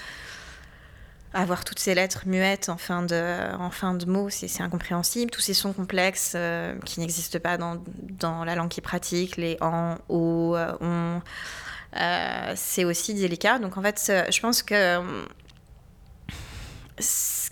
[1.33, 5.31] avoir toutes ces lettres muettes en fin de, en fin de mots, c'est incompréhensible.
[5.31, 7.83] Tous ces sons complexes euh, qui n'existent pas dans,
[8.19, 11.21] dans, la langue qui pratique, les en, o, euh, on,
[11.97, 13.59] euh, c'est aussi délicat.
[13.59, 15.01] Donc en fait, je pense que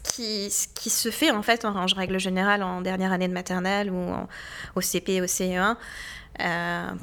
[0.09, 3.90] qui, ce qui, se fait en fait en, règle générale en dernière année de maternelle
[3.90, 4.14] ou
[4.75, 5.77] au CP, au CE1,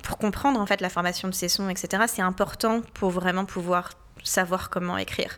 [0.03, 3.91] pour comprendre en fait la formation de ces sons, etc., c'est important pour vraiment pouvoir
[4.23, 5.37] savoir comment écrire.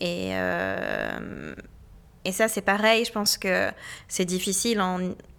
[0.00, 1.54] Et, euh,
[2.24, 3.04] et ça, c'est pareil.
[3.04, 3.70] Je pense que
[4.08, 4.98] c'est difficile en,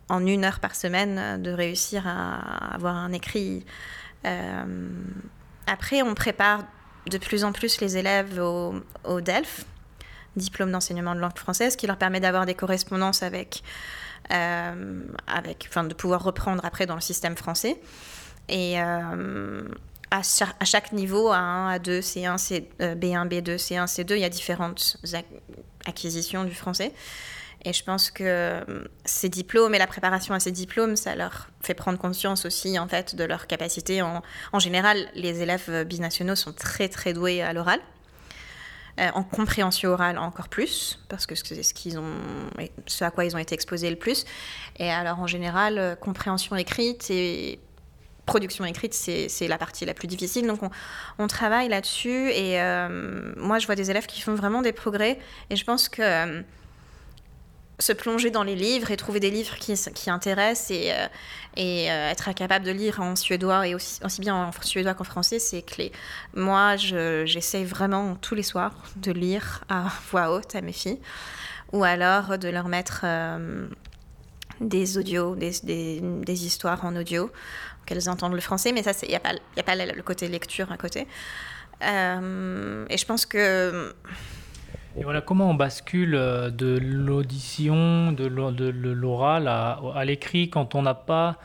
[0.09, 3.65] en, une heure par semaine de réussir à avoir un écrit.
[4.25, 4.89] Euh,
[5.67, 6.63] après, on prépare
[7.09, 9.65] de plus en plus les élèves au DELF,
[10.37, 13.63] diplôme d'enseignement de langue française, qui leur permet d'avoir des correspondances avec,
[14.31, 17.77] euh, avec, enfin, de pouvoir reprendre après dans le système français.
[18.49, 24.29] Et à, chaque, niveau, A1, A2, C1, C, B1, B2, C1, C2, il y a
[24.29, 24.97] différentes
[25.85, 26.93] acquisitions du français.
[27.65, 28.63] Et je pense que euh,
[29.05, 32.87] ces diplômes et la préparation à ces diplômes, ça leur fait prendre conscience aussi en
[32.87, 34.01] fait de leur capacité.
[34.01, 34.21] En,
[34.53, 37.79] en général, les élèves binationaux sont très très doués à l'oral.
[38.99, 42.15] Euh, en compréhension orale encore plus, parce que c'est ce, qu'ils ont,
[42.87, 44.25] ce à quoi ils ont été exposés le plus.
[44.79, 47.59] Et alors en général, euh, compréhension écrite et
[48.25, 50.47] production écrite, c'est la partie la plus difficile.
[50.47, 50.71] Donc on,
[51.19, 52.57] on travaille là-dessus et
[53.37, 55.17] moi je vois des élèves qui font vraiment des progrès
[55.49, 56.43] et je pense que
[57.79, 61.07] se plonger dans les livres et trouver des livres qui, qui intéressent et, euh,
[61.55, 65.03] et euh, être capable de lire en suédois et aussi, aussi bien en suédois qu'en
[65.03, 65.91] français, c'est clé.
[66.33, 70.99] Moi, j'essaie vraiment tous les soirs de lire à voix haute à mes filles
[71.71, 73.67] ou alors de leur mettre euh,
[74.59, 77.29] des audios, des, des, des, histoires en audio,
[77.85, 79.21] qu'elles entendent le français, mais ça, il n'y a
[79.57, 81.01] a pas le côté lecture à côté.
[81.81, 81.85] et
[82.97, 83.93] je pense que
[84.99, 90.81] et voilà, comment on bascule euh, de l'audition, de l'oral à, à l'écrit quand on
[90.81, 91.37] n'a pas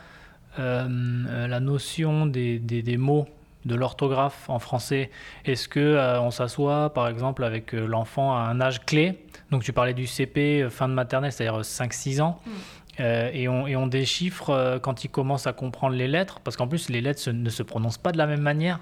[0.57, 0.87] euh,
[1.29, 3.27] euh, la notion des, des, mots,
[3.65, 5.11] de l'orthographe en français?
[5.45, 9.19] Est-ce que on s'assoit, par exemple, avec l'enfant à un âge clé?
[9.51, 12.39] Donc, tu parlais du CP, fin de maternelle, c'est-à-dire 5-6 ans.
[12.45, 13.01] Mm.
[13.03, 16.89] et, on, et, on, déchiffre quand il commence à comprendre les lettres, parce qu'en plus,
[16.89, 18.79] les lettres ne se prononcent pas de la même manière.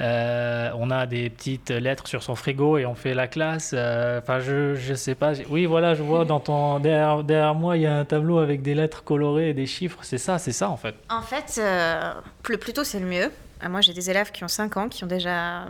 [0.00, 3.72] Euh, on a des petites lettres sur son frigo et on fait la classe.
[3.74, 5.32] Euh, enfin, je, je sais pas.
[5.50, 8.74] Oui, voilà, je vois dans ton derrière, moi, il y a un tableau avec des
[8.74, 9.98] lettres colorées et des chiffres.
[10.02, 10.94] C'est ça, c'est ça en fait.
[11.10, 12.14] En fait, euh,
[12.48, 13.30] le plus tôt c'est le mieux.
[13.68, 15.66] Moi, j'ai des élèves qui ont 5 ans, qui ont déjà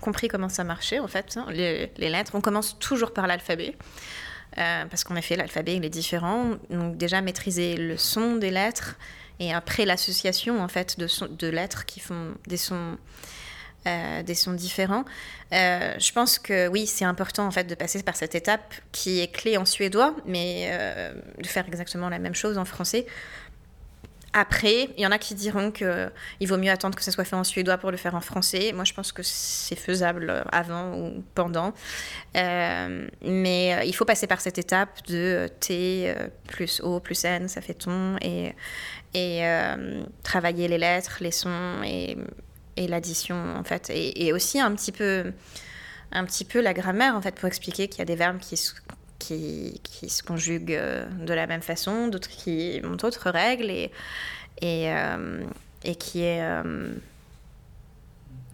[0.00, 1.36] compris comment ça marchait en fait.
[1.36, 3.76] Hein, les, les lettres, on commence toujours par l'alphabet.
[4.56, 6.46] parce qu'en effet, l'alphabet, il est différent.
[6.70, 8.96] Donc déjà, maîtriser le son des lettres,
[9.40, 12.96] et après l'association en fait de, de lettres qui font des sons
[13.86, 15.04] euh, des sons différents.
[15.52, 19.20] Euh, je pense que oui, c'est important en fait de passer par cette étape qui
[19.20, 23.04] est clé en suédois, mais euh, de faire exactement la même chose en français
[24.36, 27.36] après, il y en a qui diront qu'il vaut mieux attendre que ça soit fait
[27.36, 28.72] en suédois pour le faire en français.
[28.72, 31.72] Moi, je pense que c'est faisable avant ou pendant.
[32.34, 36.12] Mais il faut passer par cette étape de T
[36.48, 38.56] plus O plus N, ça fait ton, et,
[39.14, 39.42] et
[40.22, 42.16] travailler les lettres, les sons et,
[42.76, 43.90] et l'addition, en fait.
[43.94, 45.32] Et, aussi un petit, peu,
[46.12, 48.56] un petit peu la grammaire, en fait, pour expliquer qu'il y a des verbes qui
[49.18, 53.90] qui, qui, se conjuguent euh, de la même façon, d'autres qui ont d'autres règles et,
[54.60, 55.42] et, euh,
[55.82, 56.92] et qui est euh,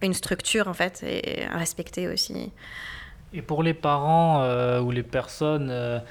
[0.02, 1.04] une structure en fait
[1.50, 2.52] à respecter aussi.
[3.32, 6.02] Et pour les parents ou les personnes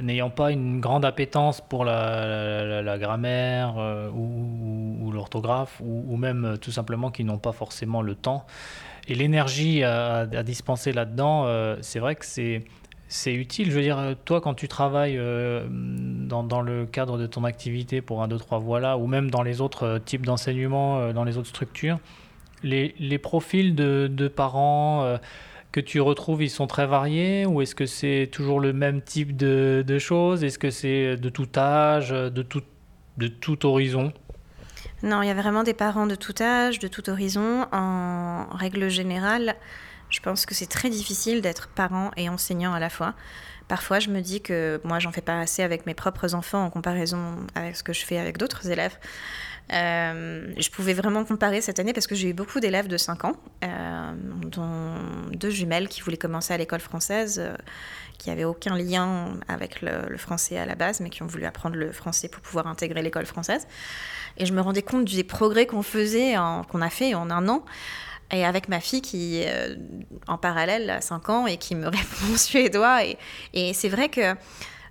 [0.00, 3.74] n'ayant pas une grande appétence pour la, la, grammaire
[4.14, 8.46] ou, ou l'orthographe ou, même tout simplement qui n'ont pas forcément le temps
[9.08, 11.46] et l'énergie à, dispenser là-dedans,
[11.80, 12.64] c'est vrai que c'est
[13.12, 13.70] c'est utile.
[13.70, 18.00] Je veux dire, toi, quand tu travailles euh, dans, dans, le cadre de ton activité
[18.00, 21.24] pour un, deux, trois voilà, ou même dans les autres euh, types d'enseignement, euh, dans
[21.24, 21.98] les autres structures,
[22.62, 25.18] les, les profils de, de parents
[25.72, 29.36] que tu retrouves, ils sont très variés ou est-ce que c'est toujours le même type
[29.36, 30.44] de, choses?
[30.44, 32.62] Est-ce que c'est de tout âge, de tout,
[33.16, 34.12] de tout horizon?
[35.02, 37.66] Non, il y a vraiment des parents de tout âge, de tout horizon.
[37.72, 39.56] En règle générale,
[40.10, 43.14] je pense que c'est très difficile d'être parent et enseignant à la fois.
[43.66, 46.70] Parfois, je me dis que moi, j'en fais pas assez avec mes propres enfants en
[46.70, 48.98] comparaison avec ce que je fais avec d'autres élèves.
[49.72, 53.24] Euh, je pouvais vraiment comparer cette année parce que j'ai eu beaucoup d'élèves de 5
[53.24, 54.12] ans, euh,
[54.44, 54.94] dont
[55.32, 57.54] deux jumelles qui voulaient commencer à l'école française, euh,
[58.18, 61.76] qui n'avaient aucun lien avec le, français à la base, mais qui ont voulu apprendre
[61.76, 63.66] le français pour pouvoir intégrer l'école française.
[64.36, 66.34] Et je me rendais compte des progrès qu'on faisait,
[66.68, 67.64] qu'on a fait en un an
[68.32, 69.76] et avec ma fille qui euh,
[70.26, 73.00] en parallèle a 5 ans et qui me répond suédois.
[73.52, 74.34] Et c'est vrai que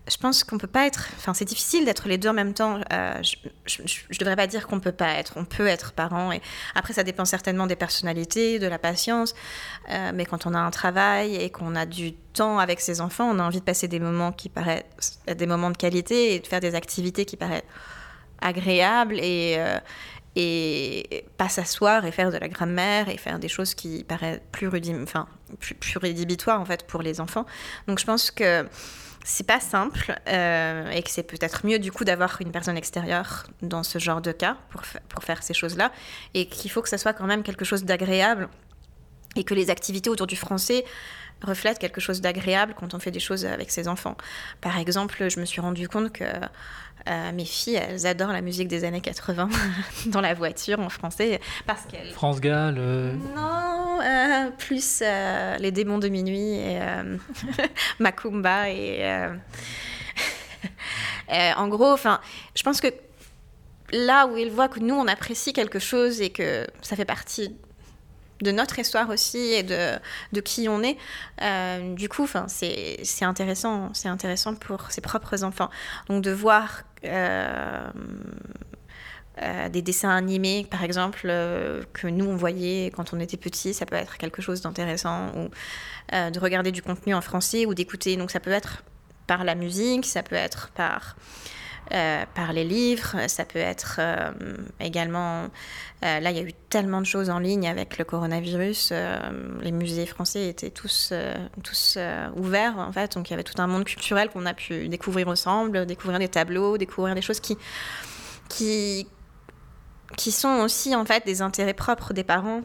[0.07, 1.09] je pense qu'on peut pas être.
[1.17, 2.79] Enfin, c'est difficile d'être les deux en même temps.
[2.91, 3.21] Euh,
[3.65, 5.33] je, ne devrais pas dire qu'on peut pas être.
[5.35, 6.31] On peut être parent.
[6.31, 6.41] Et
[6.73, 9.35] après, ça dépend certainement des personnalités, de la patience.
[9.89, 13.29] Euh, mais quand on a un travail et qu'on a du temps avec ses enfants,
[13.29, 16.47] on a envie de passer des moments qui paraissent des moments de qualité et de
[16.47, 17.63] faire des activités qui paraissent
[18.41, 19.77] agréables et, euh,
[20.35, 24.67] et pas s'asseoir et faire de la grammaire et faire des choses qui paraissent plus,
[25.03, 25.27] enfin,
[25.59, 27.45] plus, plus rédhibitoires en fait pour les enfants.
[27.87, 28.65] Donc je pense que
[29.23, 33.47] c'est pas simple euh, et que c'est peut-être mieux du coup d'avoir une personne extérieure
[33.61, 35.91] dans ce genre de cas pour, pour faire ces choses-là
[36.33, 38.49] et qu'il faut que ça soit quand même quelque chose d'agréable
[39.35, 40.83] et que les activités autour du français
[41.41, 44.15] reflètent quelque chose d'agréable quand on fait des choses avec ses enfants.
[44.59, 46.25] Par exemple, je me suis rendu compte que
[47.09, 49.49] euh, mes filles, elles adorent la musique des années 80
[50.07, 52.11] dans la voiture en français parce qu'elles...
[52.11, 56.79] France Gall Non, euh, plus euh, Les démons de minuit et
[57.99, 59.29] Macumba et...
[61.57, 62.19] en gros, enfin,
[62.55, 62.87] je pense que
[63.91, 67.55] là où ils voient que nous, on apprécie quelque chose et que ça fait partie
[68.41, 69.97] de notre histoire aussi et de,
[70.33, 70.97] de qui on est.
[71.41, 75.69] Euh, du coup, c'est intéressant, c'est intéressant pour ses propres enfants.
[76.09, 77.91] Donc de voir euh,
[79.41, 81.21] euh, des dessins animés, par exemple,
[81.93, 85.31] que nous on voyait quand on était petit, ça peut être quelque chose d'intéressant.
[85.35, 85.49] Ou
[86.11, 88.17] de regarder du contenu en français ou d'écouter.
[88.17, 88.83] Donc ça peut être
[89.27, 91.15] par la musique, ça peut être par
[91.93, 94.31] euh, par les livres, ça peut être euh,
[94.79, 95.47] également...
[96.03, 98.93] Euh, là, il y a eu tellement de choses en ligne avec le coronavirus.
[99.61, 101.13] les musées français étaient tous,
[101.63, 101.97] tous
[102.35, 103.13] ouverts, en fait.
[103.15, 106.29] Donc, il y avait tout un monde culturel qu'on a pu découvrir ensemble, découvrir des
[106.29, 107.57] tableaux, découvrir des choses qui...
[108.49, 109.07] qui
[110.17, 112.63] qui sont aussi en fait des intérêts propres des parents,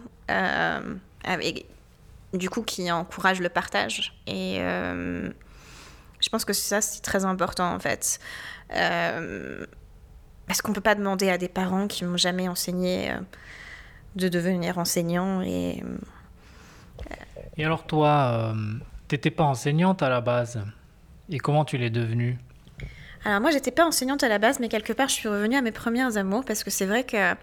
[1.23, 1.67] avec,
[2.35, 4.21] du coup qui encouragent le partage.
[4.27, 8.19] Et je pense que ça c'est très important en fait.
[8.73, 9.65] Euh,
[10.47, 13.19] parce qu'on ne peut pas demander à des parents qui n'ont jamais enseigné euh,
[14.17, 15.43] de devenir enseignants.
[15.43, 17.05] Et, euh,
[17.57, 18.55] et alors toi,
[19.09, 20.63] tu n'étais pas enseignante à la base.
[21.29, 22.39] Et comment tu l'es devenue?
[23.25, 25.63] Alors moi, j'étais pas enseignante à la base, mais quelque part, je suis revenue à
[25.63, 27.35] mes premières amours parce que c'est vrai que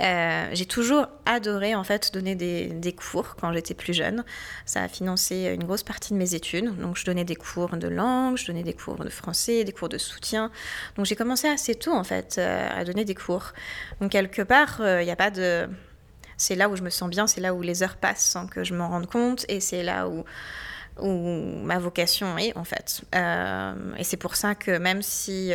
[0.00, 4.24] euh, j'ai toujours adoré en fait donner des, cours quand j'étais plus jeune.
[4.64, 6.76] Ça a financé une grosse partie de mes études.
[6.76, 9.88] Donc je donnais des cours de langue, je donnais des cours de français, des cours
[9.88, 10.50] de soutien.
[10.96, 13.52] Donc j'ai commencé assez tôt en fait euh, à donner des cours.
[14.00, 15.68] Donc quelque part, il euh, n'y a pas de...
[16.36, 18.62] C'est là où je me sens bien, c'est là où les heures passent sans que
[18.62, 20.24] je m'en rende compte et c'est là où
[21.00, 23.02] ma vocation est en fait.
[23.14, 25.52] et c'est pour ça que même si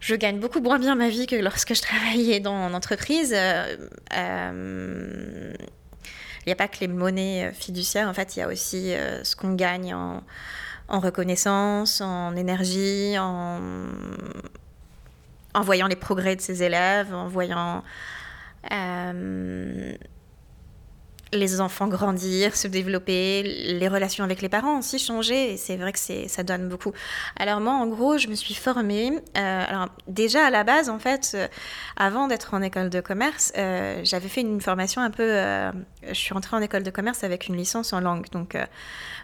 [0.00, 3.32] je gagne beaucoup moins bien ma vie que lorsque je travaillais dans en entreprise.
[3.34, 3.76] Euh,
[4.14, 5.52] euh,
[6.44, 8.94] il n'y a pas que les monnaies euh, fiduciaires, en fait, il y a aussi
[9.24, 10.22] ce qu'on gagne en,
[10.88, 13.60] reconnaissance, en énergie, en,
[15.54, 17.82] en, voyant les progrès de ses élèves, en voyant
[21.36, 25.92] les enfants grandir, se développer, les relations avec les parents aussi changer, et c'est vrai
[25.92, 26.92] que ça donne beaucoup.
[27.38, 30.98] Alors moi, en gros, je me suis formée, euh, alors déjà à la base, en
[30.98, 31.48] fait, euh,
[31.96, 36.34] avant d'être en école de commerce, euh, j'avais fait une formation un peu, je suis
[36.34, 38.56] rentrée en école de commerce avec une licence en langue, donc,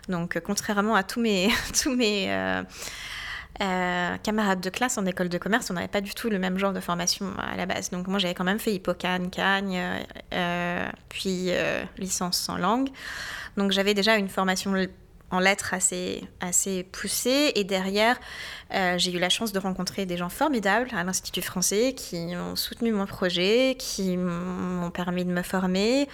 [0.09, 1.49] donc contrairement à tous mes,
[1.83, 2.31] tous mes
[3.63, 6.59] euh, camarades de classe en école de commerce, on n'avait pas du tout le même
[6.59, 7.91] genre de formation à la base.
[7.91, 9.81] Donc moi j'avais quand même fait Hippocane, Cagne,
[10.33, 12.89] euh, puis euh, licence en langue.
[13.57, 14.75] Donc j'avais déjà une formation
[15.31, 17.53] en lettres assez, assez poussée.
[17.55, 18.19] Et derrière,
[18.97, 22.93] j'ai eu la chance de rencontrer des gens formidables à l'Institut français qui ont soutenu
[22.93, 26.09] mon projet, qui m'ont permis de me former.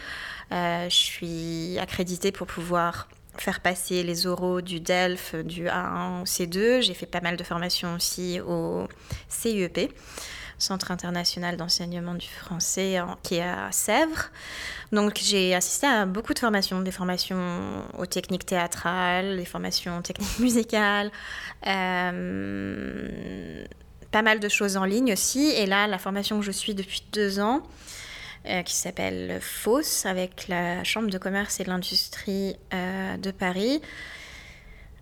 [0.51, 3.09] je suis accréditée pour pouvoir
[3.41, 6.81] faire passer les oraux du DELF, du A1 au C2.
[6.81, 8.89] J'ai fait pas mal de formations aussi au
[9.29, 9.93] CIEP,
[10.59, 14.31] Centre international d'enseignement du français, qui est à Sèvres.
[14.91, 20.03] Donc j'ai assisté à beaucoup de formations, des formations aux techniques théâtrales, des formations aux
[20.03, 21.13] techniques musicales.
[21.67, 23.65] Euh,
[24.11, 25.51] pas mal de choses en ligne aussi.
[25.51, 27.63] Et là, la formation que je suis depuis deux ans,
[28.47, 33.83] euh, qui s'appelle FOSS avec la Chambre de commerce et de l'industrie euh, de Paris.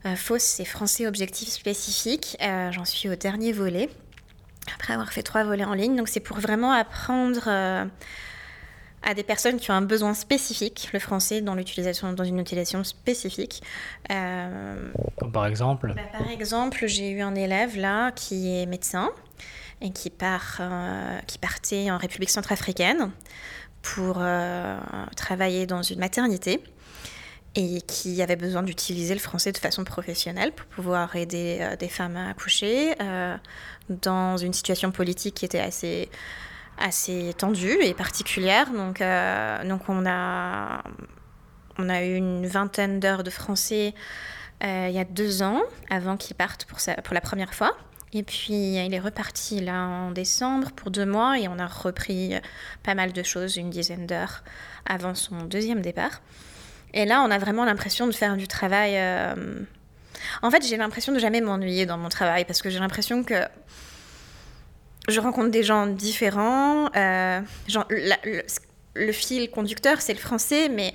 [0.06, 2.38] Euh, FOSS, c'est Français Objectif Spécifique.
[2.40, 3.90] J'en suis au dernier volet,
[4.74, 5.96] après avoir fait trois volets en ligne.
[5.96, 11.42] Donc c'est pour vraiment apprendre à des personnes qui ont un besoin spécifique, le français
[11.42, 13.62] dans, l'utilisation, dans une utilisation spécifique.
[14.08, 19.12] Comme par exemple bah, Par exemple, j'ai eu un élève là qui est médecin
[19.80, 23.10] et qui, part, euh, qui partait en République centrafricaine
[23.82, 24.78] pour euh,
[25.16, 26.62] travailler dans une maternité
[27.54, 31.88] et qui avait besoin d'utiliser le français de façon professionnelle pour pouvoir aider euh, des
[31.88, 32.94] femmes à accoucher
[33.88, 36.10] dans une situation politique qui était assez,
[36.78, 38.70] assez tendue et particulière.
[38.72, 39.02] Donc,
[39.68, 40.82] donc on, a,
[41.78, 43.94] on a eu une vingtaine d'heures de français
[44.62, 47.76] il y a deux ans avant qu'il parte pour, pour la première fois.
[48.16, 52.34] Et puis il est reparti là en décembre pour deux mois et on a repris
[52.82, 54.42] pas mal de choses, une dizaine d'heures
[54.86, 56.22] avant son deuxième départ.
[56.94, 58.94] Et là, on a vraiment l'impression de faire du travail.
[58.96, 59.34] Euh,
[60.42, 63.34] en fait, j'ai l'impression de jamais m'ennuyer dans mon travail parce que j'ai l'impression que
[65.08, 66.90] je rencontre des gens différents.
[66.96, 67.40] Euh,
[68.94, 70.94] le fil conducteur, c'est le français, mais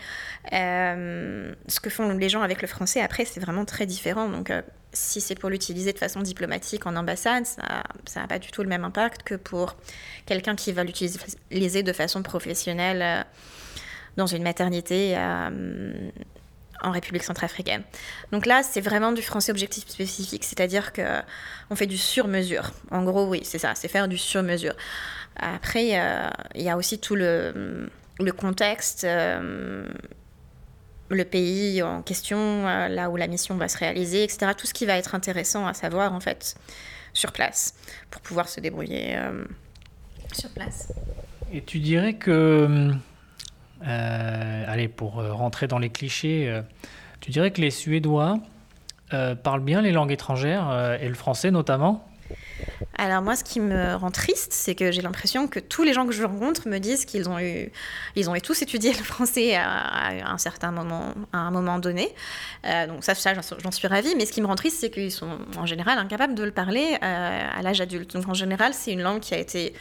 [0.54, 4.28] euh, ce que font les gens avec le français, après, c'est vraiment très différent.
[4.28, 4.62] Donc, euh,
[4.94, 8.70] si c'est pour l'utiliser de façon diplomatique en ambassade, ça n'a pas du tout le
[8.70, 9.76] même impact que pour
[10.26, 13.24] quelqu'un qui va l'utiliser de façon professionnelle euh,
[14.18, 15.16] dans une maternité
[16.84, 17.84] en République centrafricaine.
[18.32, 21.22] Donc là, c'est vraiment du français objectif spécifique, c'est-à-dire que
[21.70, 22.72] on fait du sur-mesure.
[22.90, 24.74] En gros, oui, c'est ça, c'est faire du sur-mesure.
[25.38, 25.86] Après,
[26.56, 27.80] il y a aussi tout le,
[28.38, 29.86] contexte, euh,
[31.14, 34.54] le pays en question, euh, là où la mission va se réaliser, etc.
[34.58, 36.56] Tout ce qui va être intéressant à savoir, en fait,
[37.14, 37.76] sur place,
[38.10, 39.44] pour pouvoir se débrouiller euh,
[40.34, 40.92] sur place.
[41.54, 42.92] Et tu dirais que,
[43.82, 46.62] allez, pour rentrer dans les clichés,
[47.20, 48.40] tu dirais que les Suédois
[49.44, 52.08] parlent bien les langues étrangères, et le français notamment?
[52.98, 56.06] Alors moi, ce qui me rend triste, c'est que j'ai l'impression que tous les gens
[56.06, 57.72] que je rencontre me disent qu'ils ont eu,
[58.16, 62.14] ils ont tous étudié le français à, un certain moment, à un moment donné.
[62.66, 64.14] Euh, donc ça, j'en suis ravie.
[64.18, 66.98] Mais ce qui me rend triste, c'est qu'ils sont en général incapables de le parler
[67.02, 68.14] euh, à l'âge adulte.
[68.14, 69.74] Donc en général, c'est une langue qui a été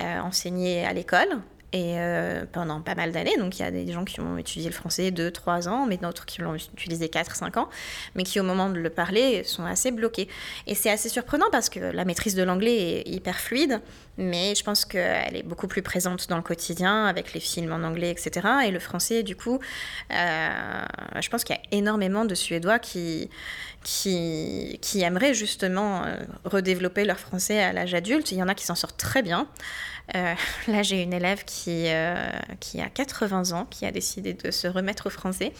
[0.00, 1.40] euh, enseignée à l'école
[1.76, 3.36] et euh, pendant pas mal d'années.
[3.38, 6.24] Donc il y a des gens qui ont étudié le français 2-3 ans, mais d'autres
[6.24, 7.68] qui l'ont utilisé 4-5 ans,
[8.14, 10.28] mais qui au moment de le parler sont assez bloqués.
[10.66, 13.80] Et c'est assez surprenant parce que la maîtrise de l'anglais est hyper fluide,
[14.16, 17.86] mais je pense qu'elle est beaucoup plus présente dans le quotidien avec les films en
[17.86, 18.46] anglais, etc.
[18.66, 19.58] Et le français, du coup,
[20.12, 20.50] euh,
[21.20, 23.28] je pense qu'il y a énormément de Suédois qui,
[23.86, 28.32] qui, qui aimeraient justement euh, redévelopper leur français à l'âge adulte.
[28.32, 29.46] Il y en a qui s'en sortent très bien.
[30.16, 30.34] Euh,
[30.66, 32.28] là, j'ai une élève qui, euh,
[32.58, 35.52] qui a 80 ans, qui a décidé de se remettre au français.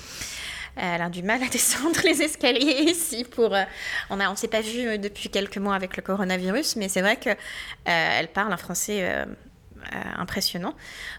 [0.74, 3.22] Elle a du mal à descendre les escaliers ici.
[3.22, 3.62] Pour, euh,
[4.10, 7.18] on ne on s'est pas vu depuis quelques mois avec le coronavirus, mais c'est vrai
[7.18, 7.36] qu'elle
[7.84, 9.24] elle parle un français
[10.18, 10.74] impressionnant.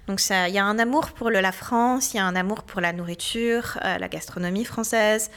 [0.08, 2.82] Donc il y a un amour pour la France, il y a un amour pour
[2.82, 5.32] la nourriture, la gastronomie française.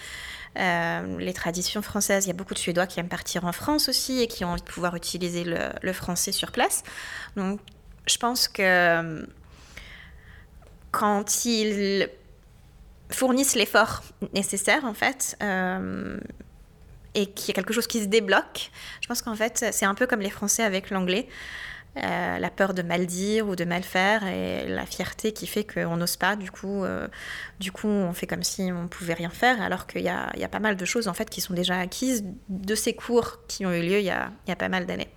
[0.57, 4.21] Les traditions françaises, il y a beaucoup de Suédois qui aiment partir en France aussi
[4.21, 6.83] et qui ont envie de pouvoir utiliser le, le français sur place.
[7.37, 7.61] Donc
[8.07, 9.27] je pense que euh,
[10.91, 12.09] quand ils
[13.11, 14.03] fournissent l'effort
[14.35, 16.19] nécessaire, en fait, euh,
[17.15, 18.71] et qu'il y a quelque chose qui se débloque,
[19.01, 21.29] je pense qu'en fait, c'est un peu comme les Français avec l'anglais.
[21.97, 25.65] Euh, la peur de mal dire ou de mal faire et la fierté qui fait
[25.65, 26.37] qu'on n'ose pas.
[26.37, 26.85] Du coup,
[27.59, 30.09] du coup, on fait comme si on pouvait rien faire, alors qu'il y, y
[30.45, 33.67] a, pas mal de choses en fait qui sont déjà acquises de ces cours qui
[33.67, 35.09] ont eu lieu il y a, y a pas mal d'années.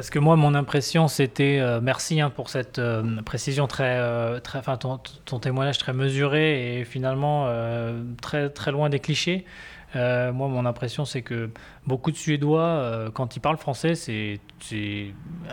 [0.00, 4.38] Parce que moi, mon impression, c'était, euh, merci hein, pour cette euh, précision très, euh,
[4.54, 7.48] enfin, ton, témoignage très mesuré et finalement
[8.22, 9.44] très, très loin des clichés.
[9.94, 11.50] Moi, mon impression, c'est que
[11.86, 14.40] beaucoup de Suédois, quand ils parlent français, c'est,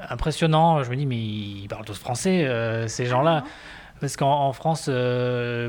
[0.09, 0.83] impressionnant.
[0.83, 2.47] Je me dis, mais ils parlent tous français,
[2.87, 3.43] ces gens-là.
[3.99, 4.85] Parce qu'en France,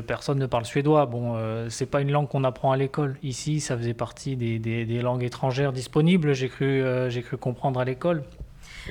[0.05, 1.07] personne ne parle suédois.
[1.07, 1.35] Bon,
[1.69, 3.17] c'est pas une langue qu'on apprend à l'école.
[3.23, 6.33] Ici, ça faisait partie des, des, des langues étrangères disponibles.
[6.33, 8.23] J'ai cru, j'ai cru comprendre à l'école.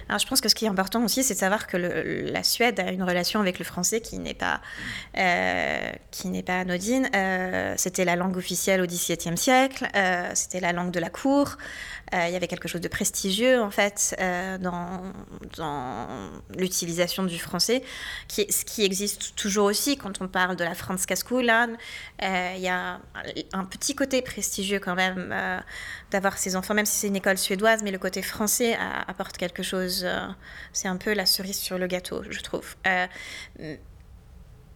[0.09, 2.81] Alors, je pense que ce qui est important aussi, c'est de savoir que la Suède
[2.81, 4.61] a une relation avec le français qui n'est pas,
[5.17, 5.93] euh,
[6.47, 7.09] pas anodine.
[7.15, 11.57] Euh, c'était la langue officielle au XVIIe siècle, euh, c'était la langue de la cour.
[12.13, 14.17] Il y avait quelque chose de prestigieux, en fait,
[14.61, 15.03] dans,
[15.57, 16.07] dans
[16.57, 17.83] l'utilisation du français,
[18.29, 21.77] ce qui existe toujours aussi quand on parle de la Franska Skolan.
[22.21, 23.01] il y a
[23.53, 25.35] un petit côté prestigieux quand même
[26.11, 29.63] d'avoir ses enfants, même si c'est une école suédoise, mais le côté français apporte quelque
[29.63, 30.03] chose.
[30.05, 30.27] Euh,
[30.73, 32.77] c'est un peu la cerise sur le gâteau, je trouve.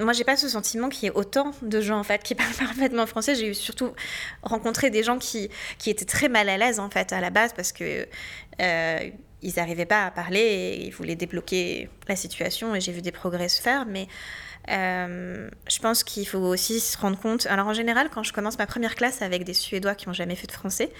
[0.00, 2.54] Moi, j'ai pas ce sentiment qu'il y ait autant de gens en fait qui parlent
[2.54, 3.34] parfaitement français.
[3.34, 3.92] J'ai surtout
[4.42, 7.52] rencontré des gens qui, qui étaient très mal à l'aise en fait à la base
[7.52, 8.06] parce que
[8.60, 9.10] euh,
[9.42, 13.12] ils n'arrivaient pas à parler et ils voulaient débloquer la situation et j'ai vu des
[13.12, 14.08] progrès se faire, mais
[14.70, 17.46] euh, je pense qu'il faut aussi se rendre compte.
[17.46, 20.36] Alors en général, quand je commence ma première classe avec des Suédois qui n'ont jamais
[20.36, 20.92] fait de français,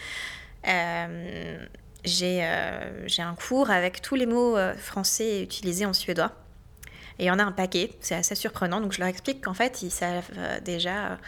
[0.67, 1.59] euh,
[2.07, 6.33] euh, j'ai un cours avec tous les mots français utilisés en suédois.
[7.19, 8.81] Et il y en a un paquet, c'est assez surprenant.
[8.81, 10.31] Donc je leur explique qu'en fait, ils savent
[10.65, 11.19] déjà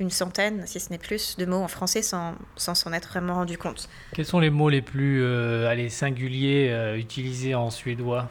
[0.00, 3.58] une centaine, si ce n'est plus, de mots en français sans s'en être vraiment rendu
[3.58, 3.88] compte.
[4.14, 5.24] Quels sont les mots les plus
[5.66, 8.28] allez, singuliers utilisés en suédois?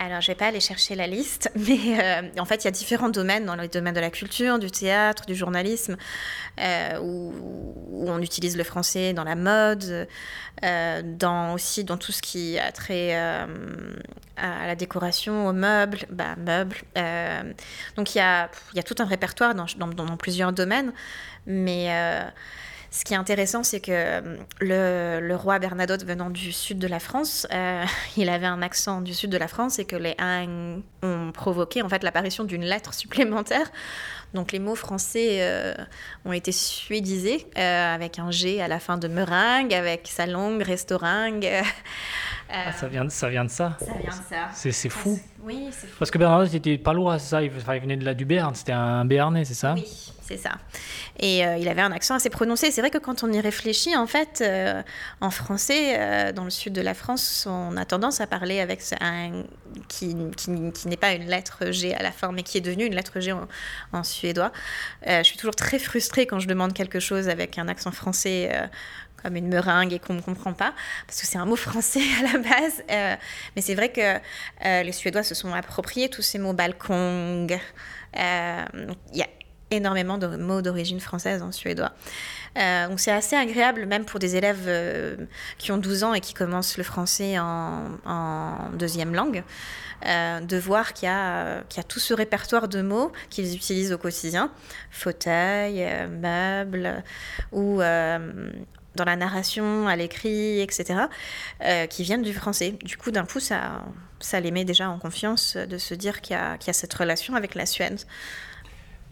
[0.00, 2.70] Alors, je vais pas aller chercher la liste, mais euh, en fait, il y a
[2.70, 5.98] différents domaines dans le domaine de la culture, du théâtre, du journalisme,
[6.58, 7.34] euh, où,
[8.06, 10.08] on utilise le français dans la mode,
[10.64, 13.46] euh, dans aussi dans tout ce qui a trait à
[14.66, 16.76] la décoration, aux meubles, bah, meubles.
[17.96, 18.48] donc, il y a,
[18.86, 20.94] tout un répertoire dans, dans plusieurs domaines,
[21.46, 21.90] mais
[22.92, 26.98] Ce qui est intéressant, c'est que euh, le, roi Bernadotte venant du sud de la
[26.98, 27.84] France, euh,
[28.16, 31.82] il avait un accent du sud de la France et que les Hang ont provoqué
[31.82, 33.70] en fait l'apparition d'une lettre supplémentaire.
[34.34, 35.74] Donc les mots français euh,
[36.24, 41.48] ont été suédisés avec un G à la fin de meringue, avec sa langue restaurangue.
[42.52, 44.48] Ah, ça, vient, ça vient de ça Ça vient de ça.
[44.52, 45.20] C'est fou.
[45.42, 45.96] Oui, c'est fou.
[45.98, 49.04] Parce que Bernadotte était pas à ça, il, venait de la du Béarn, c'était un
[49.04, 49.74] Béarnais, c'est ça?
[49.74, 50.58] Oui, c'est ça.
[51.18, 52.70] Et euh, il avait un accent assez prononcé.
[52.70, 54.82] C'est vrai que quand on y réfléchit, en fait, euh,
[55.20, 58.82] en français, euh, dans le sud de la France, on a tendance à parler avec
[59.00, 59.44] un
[59.88, 62.94] qui, qui, n'est pas une lettre G à la fin, mais qui est devenue une
[62.94, 64.52] lettre G en, suédois.
[65.06, 68.50] je suis toujours très frustrée quand je demande quelque chose avec un accent français
[69.22, 70.72] comme une meringue et qu'on ne comprend pas,
[71.06, 72.82] parce que c'est un mot français à la base.
[72.88, 77.58] mais c'est vrai que les Suédois se sont appropriés tous ces mots balkong.
[78.14, 79.24] Il y
[79.70, 81.92] énormément de mots d'origine française en suédois.
[82.58, 85.16] Euh, c'est assez agréable, même pour des élèves euh,
[85.58, 89.44] qui ont 12 ans et qui commencent le français en, deuxième langue,
[90.06, 94.50] euh, de voir qu'il y, a, tout ce répertoire de mots qu'ils utilisent au quotidien,
[94.90, 97.02] fauteuil, meuble,
[97.52, 97.78] ou
[98.96, 101.02] dans la narration, à l'écrit, etc.,
[101.88, 102.76] qui viennent du français.
[102.82, 103.84] Du coup, d'un coup, ça,
[104.40, 107.54] les met déjà en confiance de se dire qu'il y y a cette relation avec
[107.54, 108.00] la Suède.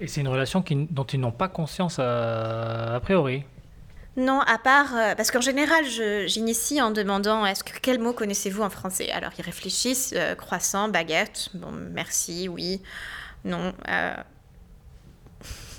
[0.00, 3.44] Et c'est une relation dont ils n'ont pas conscience a, priori
[4.16, 5.84] non, à part euh, parce qu'en général,
[6.26, 9.12] j'initie en demandant est-ce que quel mot connaissez-vous en français?
[9.12, 11.50] Alors ils réfléchissent euh, croissant, baguette.
[11.54, 12.82] Bon, merci, oui,
[13.44, 13.72] non.
[13.88, 14.14] Euh,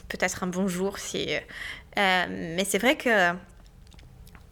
[0.07, 0.95] peut-être un bonjour,
[1.97, 3.33] mais c'est vrai que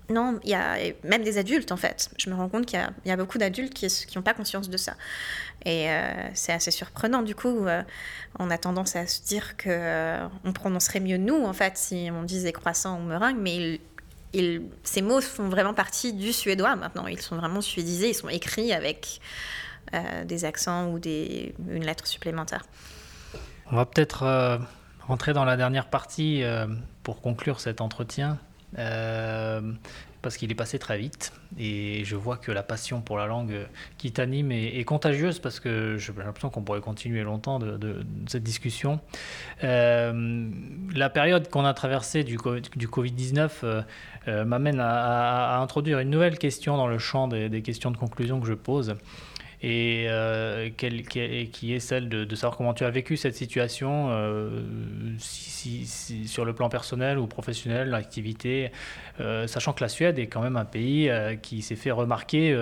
[0.10, 2.10] non, il y a même des adultes en fait.
[2.18, 4.96] Je me rends compte qu'il y, a beaucoup d'adultes qui n'ont pas conscience de ça.
[5.68, 7.22] Et euh, c'est assez surprenant.
[7.24, 7.84] Du coup, euh,
[8.40, 12.10] on a tendance à se dire que euh, on prononcerait mieux nous, en fait, si
[12.10, 13.82] on disait croissant ou meringue, mais
[14.84, 17.06] ces mots font vraiment partie du suédois maintenant.
[17.08, 19.20] Ils sont vraiment suédisés, ils sont écrits avec
[20.26, 22.66] des accents ou des, une lettre supplémentaire.
[23.72, 24.60] On va peut-être
[25.08, 26.44] rentrer dans la dernière partie
[27.04, 28.38] pour conclure cet entretien
[30.28, 33.66] parce qu'il est passé très vite et je vois que la passion pour la langue
[33.98, 39.00] qui t'anime est, contagieuse parce que j'ai l'impression qu'on pourrait continuer longtemps de, cette discussion.
[39.64, 40.50] Euh,
[40.94, 42.36] la période qu'on a traversée du,
[42.76, 43.82] du Covid-19 euh,
[44.28, 48.48] euh, m'amène à, introduire une nouvelle question dans le champ des questions de conclusion que
[48.48, 48.98] je pose
[49.62, 54.62] et euh, qui est celle de, savoir comment tu as vécu cette situation, euh,
[55.18, 55.88] si,
[56.28, 58.72] sur le plan personnel ou professionnel, l'activité,
[59.20, 62.56] euh, sachant que la Suède est quand même un pays qui s'est fait remarquer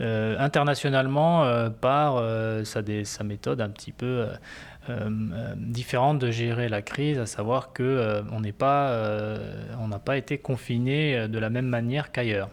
[0.00, 2.22] internationalement par
[2.64, 4.26] sa, sa, méthode un petit peu
[5.56, 11.50] différente de gérer la crise, à savoir qu'on on n'a pas été confiné de la
[11.50, 12.50] même manière qu'ailleurs.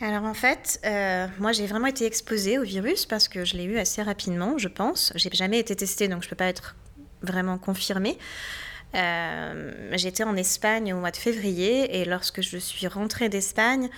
[0.00, 3.64] Alors en fait, euh, moi j'ai vraiment été exposée au virus parce que je l'ai
[3.64, 5.10] eu assez rapidement, je pense.
[5.14, 6.76] J'ai jamais été testée donc je peux pas être
[7.22, 8.18] vraiment confirmée.
[8.94, 13.88] Euh, j'étais en Espagne au mois de février et lorsque je suis rentrée d'Espagne,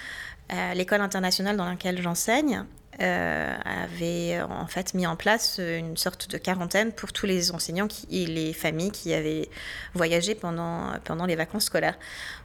[0.52, 2.64] euh, l'école internationale dans laquelle j'enseigne
[3.00, 8.26] avait en fait mis en place une sorte de quarantaine pour tous les enseignants et
[8.26, 9.48] les familles qui avaient
[9.94, 11.96] voyagé pendant, pendant les vacances scolaires.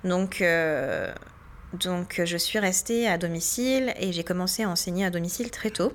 [0.03, 0.43] Donc
[1.73, 5.93] donc je suis restée à domicile et j'ai commencé à enseigner à domicile très tôt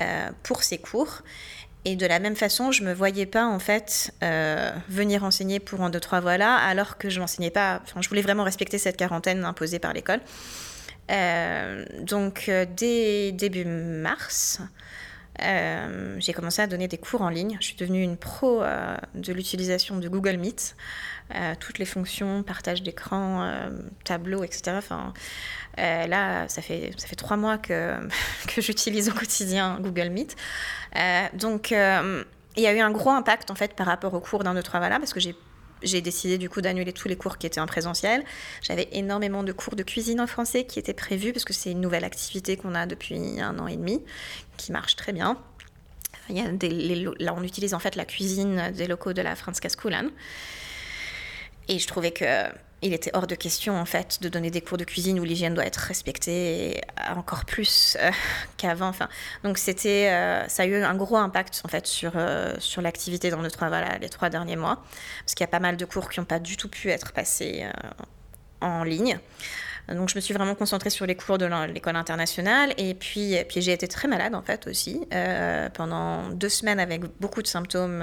[0.00, 1.22] euh, pour ces cours.
[1.84, 5.60] Et de la même façon, je ne me voyais pas en fait euh, venir enseigner
[5.60, 7.80] pour un, deux, trois voilà, alors que je n'enseignais pas.
[7.82, 10.20] Enfin, je voulais vraiment respecter cette quarantaine imposée par l'école.
[11.10, 14.60] Euh, donc dès début mars,
[15.38, 17.58] j'ai commencé à donner des cours en ligne.
[17.60, 18.62] Je suis devenue une pro
[19.14, 20.76] de l'utilisation de Google Meet.
[21.34, 23.70] Euh, toutes les fonctions, partage d'écran, euh,
[24.04, 24.76] tableau, etc.
[24.76, 25.14] Enfin,
[25.78, 27.96] euh, là, ça fait, ça fait trois mois que,
[28.46, 30.36] que j'utilise au quotidien Google Meet.
[31.32, 34.54] donc, il y a eu un gros impact en fait par rapport aux cours d'un,
[34.54, 35.34] deux, trois, voilà, parce que j'ai
[35.82, 38.24] j'ai décidé du coup d'annuler tous les cours qui étaient en présentiel.
[38.62, 41.82] J'avais énormément de cours de cuisine en français qui étaient prévus parce que c'est une
[41.82, 44.02] nouvelle activité qu'on a depuis un an et demi
[44.56, 45.36] qui marche très bien.
[46.30, 50.08] Là, on utilise en fait la cuisine des locaux de la Franz Skolan.
[51.68, 52.24] Et je trouvais que
[52.84, 55.54] il était hors de question en fait de donner des cours de cuisine où l'hygiène
[55.54, 56.82] doit être respectée
[57.16, 58.10] encore plus euh,
[58.58, 58.88] qu'avant.
[58.88, 59.08] Enfin,
[59.42, 63.30] donc c'était, euh, ça a eu un gros impact en fait sur euh, sur l'activité
[63.30, 64.84] dans le travail les trois derniers mois,
[65.20, 67.12] parce qu'il y a pas mal de cours qui n'ont pas du tout pu être
[67.12, 67.66] passés
[68.60, 69.18] en ligne.
[69.88, 73.60] Donc je me suis vraiment concentrée sur les cours de l'école internationale et puis, puis
[73.60, 75.06] j'ai été très malade en fait aussi
[75.74, 78.02] pendant deux semaines avec beaucoup de symptômes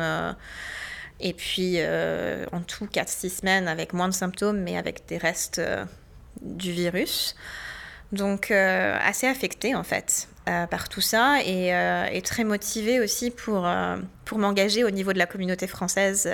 [1.22, 1.78] Et puis,
[2.52, 5.62] en tout, 4-6 semaines avec moins de symptômes, mais avec des restes
[6.42, 7.36] du virus.
[8.12, 10.28] Donc, assez affectée en fait.
[10.46, 11.68] par tout ça et,
[12.12, 13.70] et, très motivée aussi pour,
[14.26, 16.30] pour m'engager au niveau de la communauté française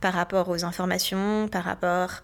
[0.00, 2.22] par rapport aux informations, par rapport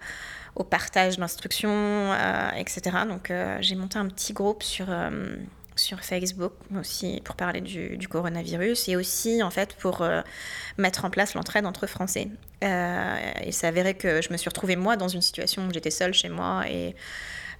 [0.55, 2.81] au partage d'instructions, euh, etc.
[3.07, 5.35] Donc euh, j'ai monté un petit groupe sur, euh,
[5.75, 10.05] sur Facebook aussi pour parler du, coronavirus et aussi en fait pour
[10.77, 12.27] mettre en place l'entraide entre Français.
[12.61, 16.13] il s'est avéré que je me suis retrouvée moi dans une situation où j'étais seule
[16.13, 16.95] chez moi et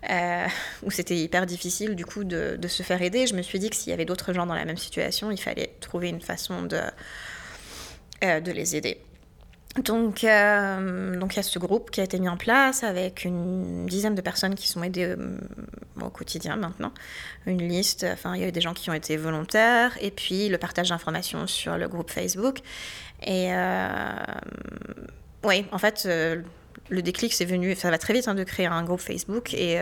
[0.84, 3.26] où c'était hyper difficile du coup de, de, se faire aider.
[3.26, 5.40] Je me suis dit que s'il y avait d'autres gens dans la même situation, il
[5.40, 6.82] fallait trouver une façon de,
[8.22, 9.00] de les aider.
[9.78, 13.26] Donc, euh, donc il y a ce groupe qui a été mis en place avec
[13.26, 15.38] une dizaine de personnes qui sont aidées euh,
[16.00, 16.92] au quotidien maintenant.
[17.48, 20.48] Une liste, enfin, il y a eu des gens qui ont été volontaires et puis
[20.48, 22.60] le partage d'informations sur le groupe Facebook.
[23.24, 24.12] Et euh,
[25.44, 26.08] oui, en fait,
[26.90, 29.80] le déclic, c'est venu, ça va très vite hein, de créer un groupe Facebook et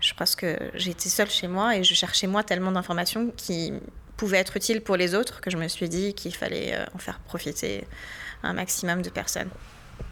[0.00, 3.72] je pense que j'étais seule chez moi et je cherchais moi tellement d'informations qui
[4.16, 7.20] pouvaient être utiles pour les autres que je me suis dit qu'il fallait en faire
[7.20, 7.84] profiter
[8.46, 9.50] un maximum de personnes.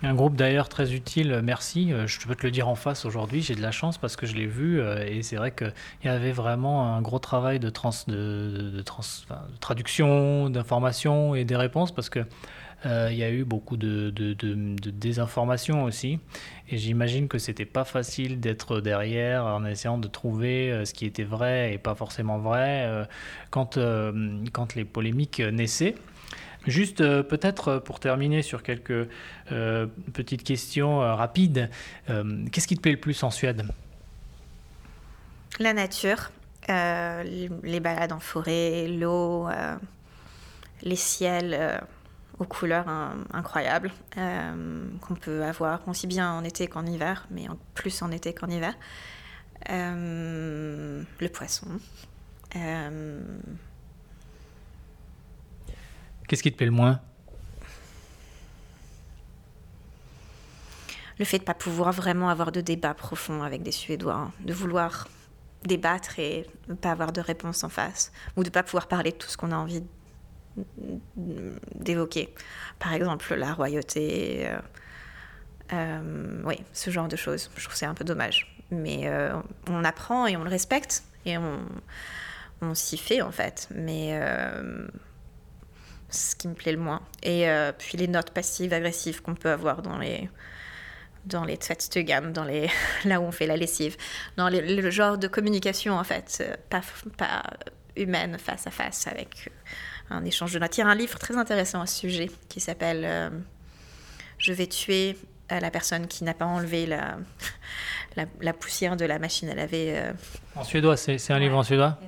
[0.03, 1.93] Un groupe d'ailleurs très utile, merci.
[1.93, 4.26] Euh, je peux te le dire en face aujourd'hui, j'ai de la chance parce que
[4.26, 5.72] je l'ai vu euh, et c'est vrai qu'il
[6.05, 8.82] y avait vraiment un gros travail de, trans, de,
[9.61, 12.20] traduction, d'information et des réponses parce que
[12.85, 14.11] euh, il y a eu beaucoup de,
[14.91, 16.18] désinformation aussi.
[16.68, 21.24] Et j'imagine que c'était pas facile d'être derrière en essayant de trouver ce qui était
[21.24, 23.07] vrai et pas forcément vrai
[23.51, 23.76] quand
[24.74, 25.95] les polémiques naissaient.
[26.66, 29.08] Juste euh, peut-être euh, pour terminer sur quelques
[29.52, 31.70] euh, petites questions rapides,
[32.06, 33.66] qu'est-ce qui te plaît le plus en Suède?
[35.58, 36.30] La nature,
[36.68, 39.48] les balades en forêt, l'eau,
[40.82, 41.80] les ciels
[42.38, 42.86] aux couleurs
[43.32, 48.48] incroyables qu'on peut avoir aussi bien en été qu'en hiver, mais plus en été qu'en
[48.48, 48.74] hiver.
[49.68, 51.68] le poisson.
[56.29, 57.01] Qu'est-ce qui te plaît le moins?
[61.18, 64.33] Le fait de ne pas pouvoir vraiment avoir de débat profond avec des Suédois, hein.
[64.41, 65.09] de vouloir
[65.62, 69.12] débattre et ne pas avoir de réponse en face, ou de ne pas pouvoir parler
[69.12, 69.83] de tout ce qu'on a envie
[71.16, 72.35] d'évoquer.
[72.79, 74.59] Par exemple, la royauté, euh,
[75.72, 77.51] euh, oui, ce genre de choses.
[77.57, 78.57] Je trouve c'est un peu dommage.
[78.70, 79.37] Mais euh,
[79.68, 81.61] on apprend et on le respecte et on,
[82.61, 83.68] on s'y fait en fait.
[83.75, 84.18] Mais
[86.14, 87.02] ce qui me plaît le moins.
[87.22, 90.28] Et euh, puis les notes passives, agressives qu'on peut avoir dans les
[91.26, 92.68] dans les tvättstugan, dans les
[93.04, 93.96] là où on fait la lessive,
[94.36, 96.82] dans le genre de communication en fait, euh, pas,
[97.16, 97.42] pas
[97.96, 100.76] humaine face à face avec euh, un échange de notes.
[100.76, 103.32] Il y a un livre très intéressant à ce sujet qui s'appelle
[104.38, 105.16] Je vais tuer
[105.48, 107.16] la personne qui n'a pas enlevé la,
[108.40, 110.12] la, poussière de la machine à laver.
[110.56, 111.98] En suédois, c'est un livre en suédois?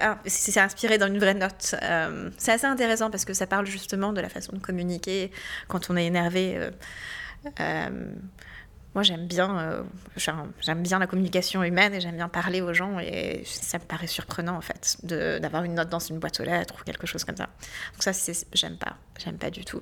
[0.00, 1.74] Ah, c'est inspiré dans une vraie note.
[1.82, 5.30] Euh, c'est assez intéressant parce que ça parle justement de la façon de communiquer
[5.68, 6.56] quand on est énervé.
[6.56, 6.70] Euh,
[7.60, 8.12] euh,
[8.94, 9.84] moi, j'aime bien,
[10.76, 14.56] bien la communication humaine et j'aime bien parler aux gens et ça me paraît surprenant
[14.56, 17.46] en fait d'avoir une note dans une boîte aux lettres ou quelque chose comme ça.
[17.92, 18.10] Donc ça,
[18.52, 19.80] j'aime pas, j'aime pas du tout.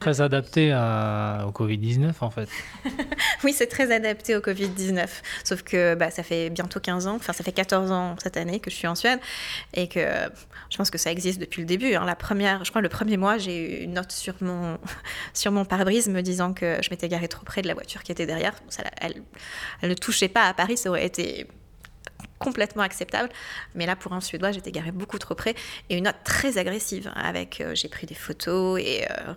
[0.00, 2.48] Très adapté à, au Covid-19 en fait.
[3.44, 5.06] oui, c'est très adapté au Covid-19,
[5.44, 8.60] sauf que bah, ça fait bientôt 15 ans, enfin ça fait 14 ans cette année
[8.60, 9.20] que je suis en Suède
[9.74, 10.00] et que
[10.70, 11.94] je pense que ça existe depuis le début.
[11.94, 12.04] Hein.
[12.04, 14.78] La première, je crois le premier mois, j'ai eu une note sur mon,
[15.34, 18.12] sur mon pare-brise me disant que je m'étais garée trop près de la voiture qui
[18.12, 18.54] était derrière
[19.00, 19.22] elle,
[19.82, 21.46] ne touchait pas à Paris, ça aurait été
[22.40, 23.28] complètement acceptable.
[23.76, 25.54] Mais là, pour un Suédois, j'étais garée beaucoup trop près.
[25.88, 27.12] Et une note très agressive.
[27.14, 29.06] Avec, euh, j'ai pris des photos et...
[29.08, 29.34] Euh,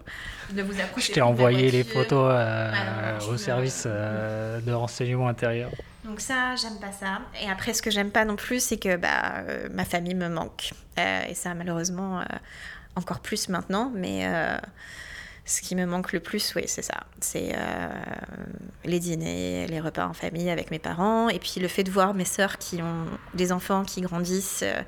[0.98, 5.70] je t'ai envoyé les photos euh, ah au service de renseignement intérieur.
[6.04, 7.22] Donc ça, j'aime pas ça.
[7.42, 10.72] Et après, ce que j'aime pas non plus, c'est que bah, ma famille me manque.
[10.98, 12.24] et ça, malheureusement,
[12.96, 13.92] encore plus maintenant.
[13.96, 14.28] Mais
[15.46, 17.04] ce qui me manque le plus, oui, c'est ça.
[17.20, 17.90] C'est euh,
[18.86, 22.14] les dîners, les repas en famille avec mes parents, et puis le fait de voir
[22.14, 24.82] mes sœurs qui ont des enfants qui grandissent, euh,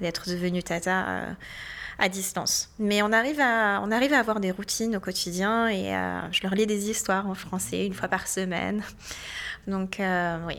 [0.00, 1.32] d'être devenues tata euh,
[1.98, 2.70] à distance.
[2.78, 5.92] Mais on arrive, à, on arrive à avoir des routines au quotidien, et
[6.30, 8.82] je leur lis des histoires en français une fois par semaine.
[9.66, 10.00] Donc,
[10.46, 10.58] oui.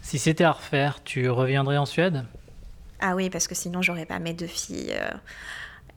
[0.00, 2.24] Si c'était à refaire, tu reviendrais en Suède?
[2.98, 4.94] Ah oui, parce que sinon, j'aurais pas mes deux filles.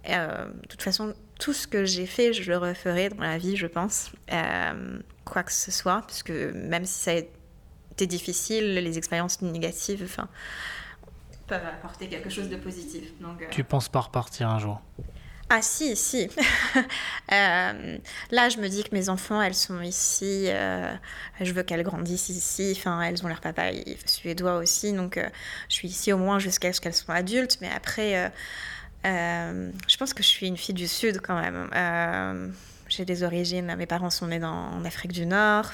[0.06, 3.66] De toute façon, tout ce que j'ai fait, je le referai dans la vie, je
[3.66, 4.12] pense.
[4.32, 9.41] Euh, quoi que ce soit, parce que même si ça a été difficile, les expériences
[9.41, 10.28] négatives enfin,
[11.47, 13.18] peuvent apporter quelque chose de positif.
[13.22, 14.82] Donc, euh, Tu penses pas repartir un jour?
[15.52, 16.30] Ah si, si.
[17.32, 17.97] Euh,
[18.32, 20.45] là, je me dis que mes enfants, elles sont ici.
[20.47, 20.91] Euh,
[21.39, 22.74] je veux qu'elles grandissent ici.
[22.76, 23.70] Enfin, elles ont leur papa
[24.04, 24.93] suédois aussi.
[24.93, 25.30] Donc, euh,
[25.70, 27.60] je suis ici au moins jusqu'à ce qu'elles soient adultes.
[27.62, 28.32] Mais après,
[29.04, 32.54] je pense que je suis une fille du Sud quand même.
[32.88, 33.76] J'ai des origines.
[33.76, 35.72] Mes parents sont nés en Afrique du Nord.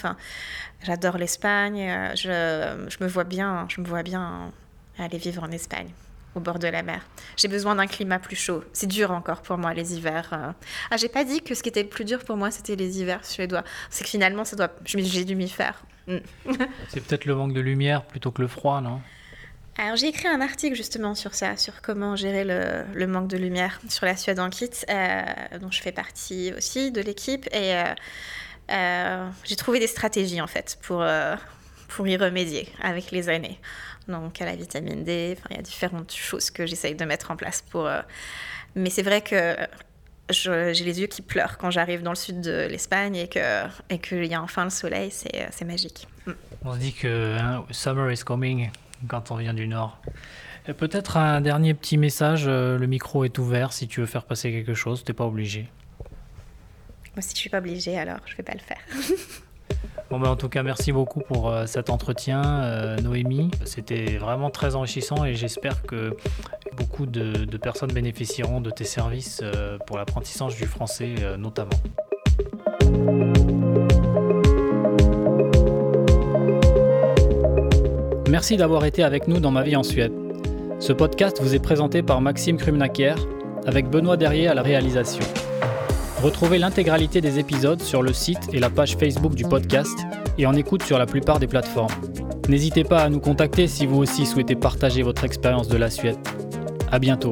[0.83, 2.11] J'adore l'Espagne.
[2.15, 3.67] Je, je, me vois bien.
[3.69, 4.51] Je me vois bien
[4.97, 5.89] aller vivre en Espagne
[6.35, 7.01] au bord de la mer.
[7.37, 8.63] J'ai besoin d'un climat plus chaud.
[8.73, 10.29] C'est dur encore pour moi les hivers.
[10.33, 10.51] Euh.
[10.91, 12.99] Ah, j'ai pas dit que ce qui était le plus dur pour moi c'était les
[12.99, 13.63] hivers suédois.
[13.89, 15.83] C'est que finalement ça doit, j'ai dû m'y faire.
[16.07, 16.17] Mm.
[16.89, 19.01] C'est peut-être le manque de lumière plutôt que le froid, non?
[19.77, 23.81] Alors j'ai écrit un article justement sur ça, sur comment gérer le, manque de lumière
[23.89, 25.23] sur la Suède en kit, euh,
[25.59, 27.45] dont je fais partie aussi de l'équipe.
[27.53, 27.75] Et
[28.71, 31.05] euh, j'ai trouvé des stratégies en fait pour,
[31.89, 33.59] pour y remédier avec les années
[34.07, 35.37] donc à la vitamine D.
[35.49, 37.87] Il y a différentes choses que j'essaye de mettre en place pour.
[37.87, 38.01] Euh,
[38.75, 39.55] mais c'est vrai que
[40.29, 43.99] j'ai les yeux qui pleurent quand j'arrive dans le sud de l'Espagne et que et
[43.99, 46.07] qu'il y a enfin le soleil, c'est euh, magique.
[46.63, 48.69] On dit que hein, summer is coming
[49.07, 49.99] quand on vient du nord.
[50.77, 52.45] Peut-être un dernier petit message.
[52.47, 55.03] Euh, le micro est ouvert si tu veux faire passer quelque chose.
[55.03, 55.69] T'es pas obligé.
[57.15, 58.79] Moi, si je suis pas obligée, alors je vais pas le faire.
[60.11, 63.49] Bon, ben, en tout cas, merci beaucoup pour euh, cet entretien, euh, Noémie.
[63.65, 66.15] C'était vraiment très enrichissant et j'espère que
[66.77, 71.71] beaucoup de, personnes bénéficieront de tes services euh, pour l'apprentissage du français notamment.
[78.35, 80.11] Merci d'avoir été avec nous dans Ma vie en Suède.
[80.79, 83.13] Ce podcast vous est présenté par Maxime Krumnakier
[83.65, 85.23] avec Benoît Derrier à la réalisation.
[86.21, 89.97] Retrouvez l'intégralité des épisodes sur le site et la page Facebook du podcast
[90.37, 91.93] et en écoute sur la plupart des plateformes.
[92.49, 96.17] N'hésitez pas à nous contacter si vous aussi souhaitez partager votre expérience de la Suède.
[96.91, 97.31] À bientôt.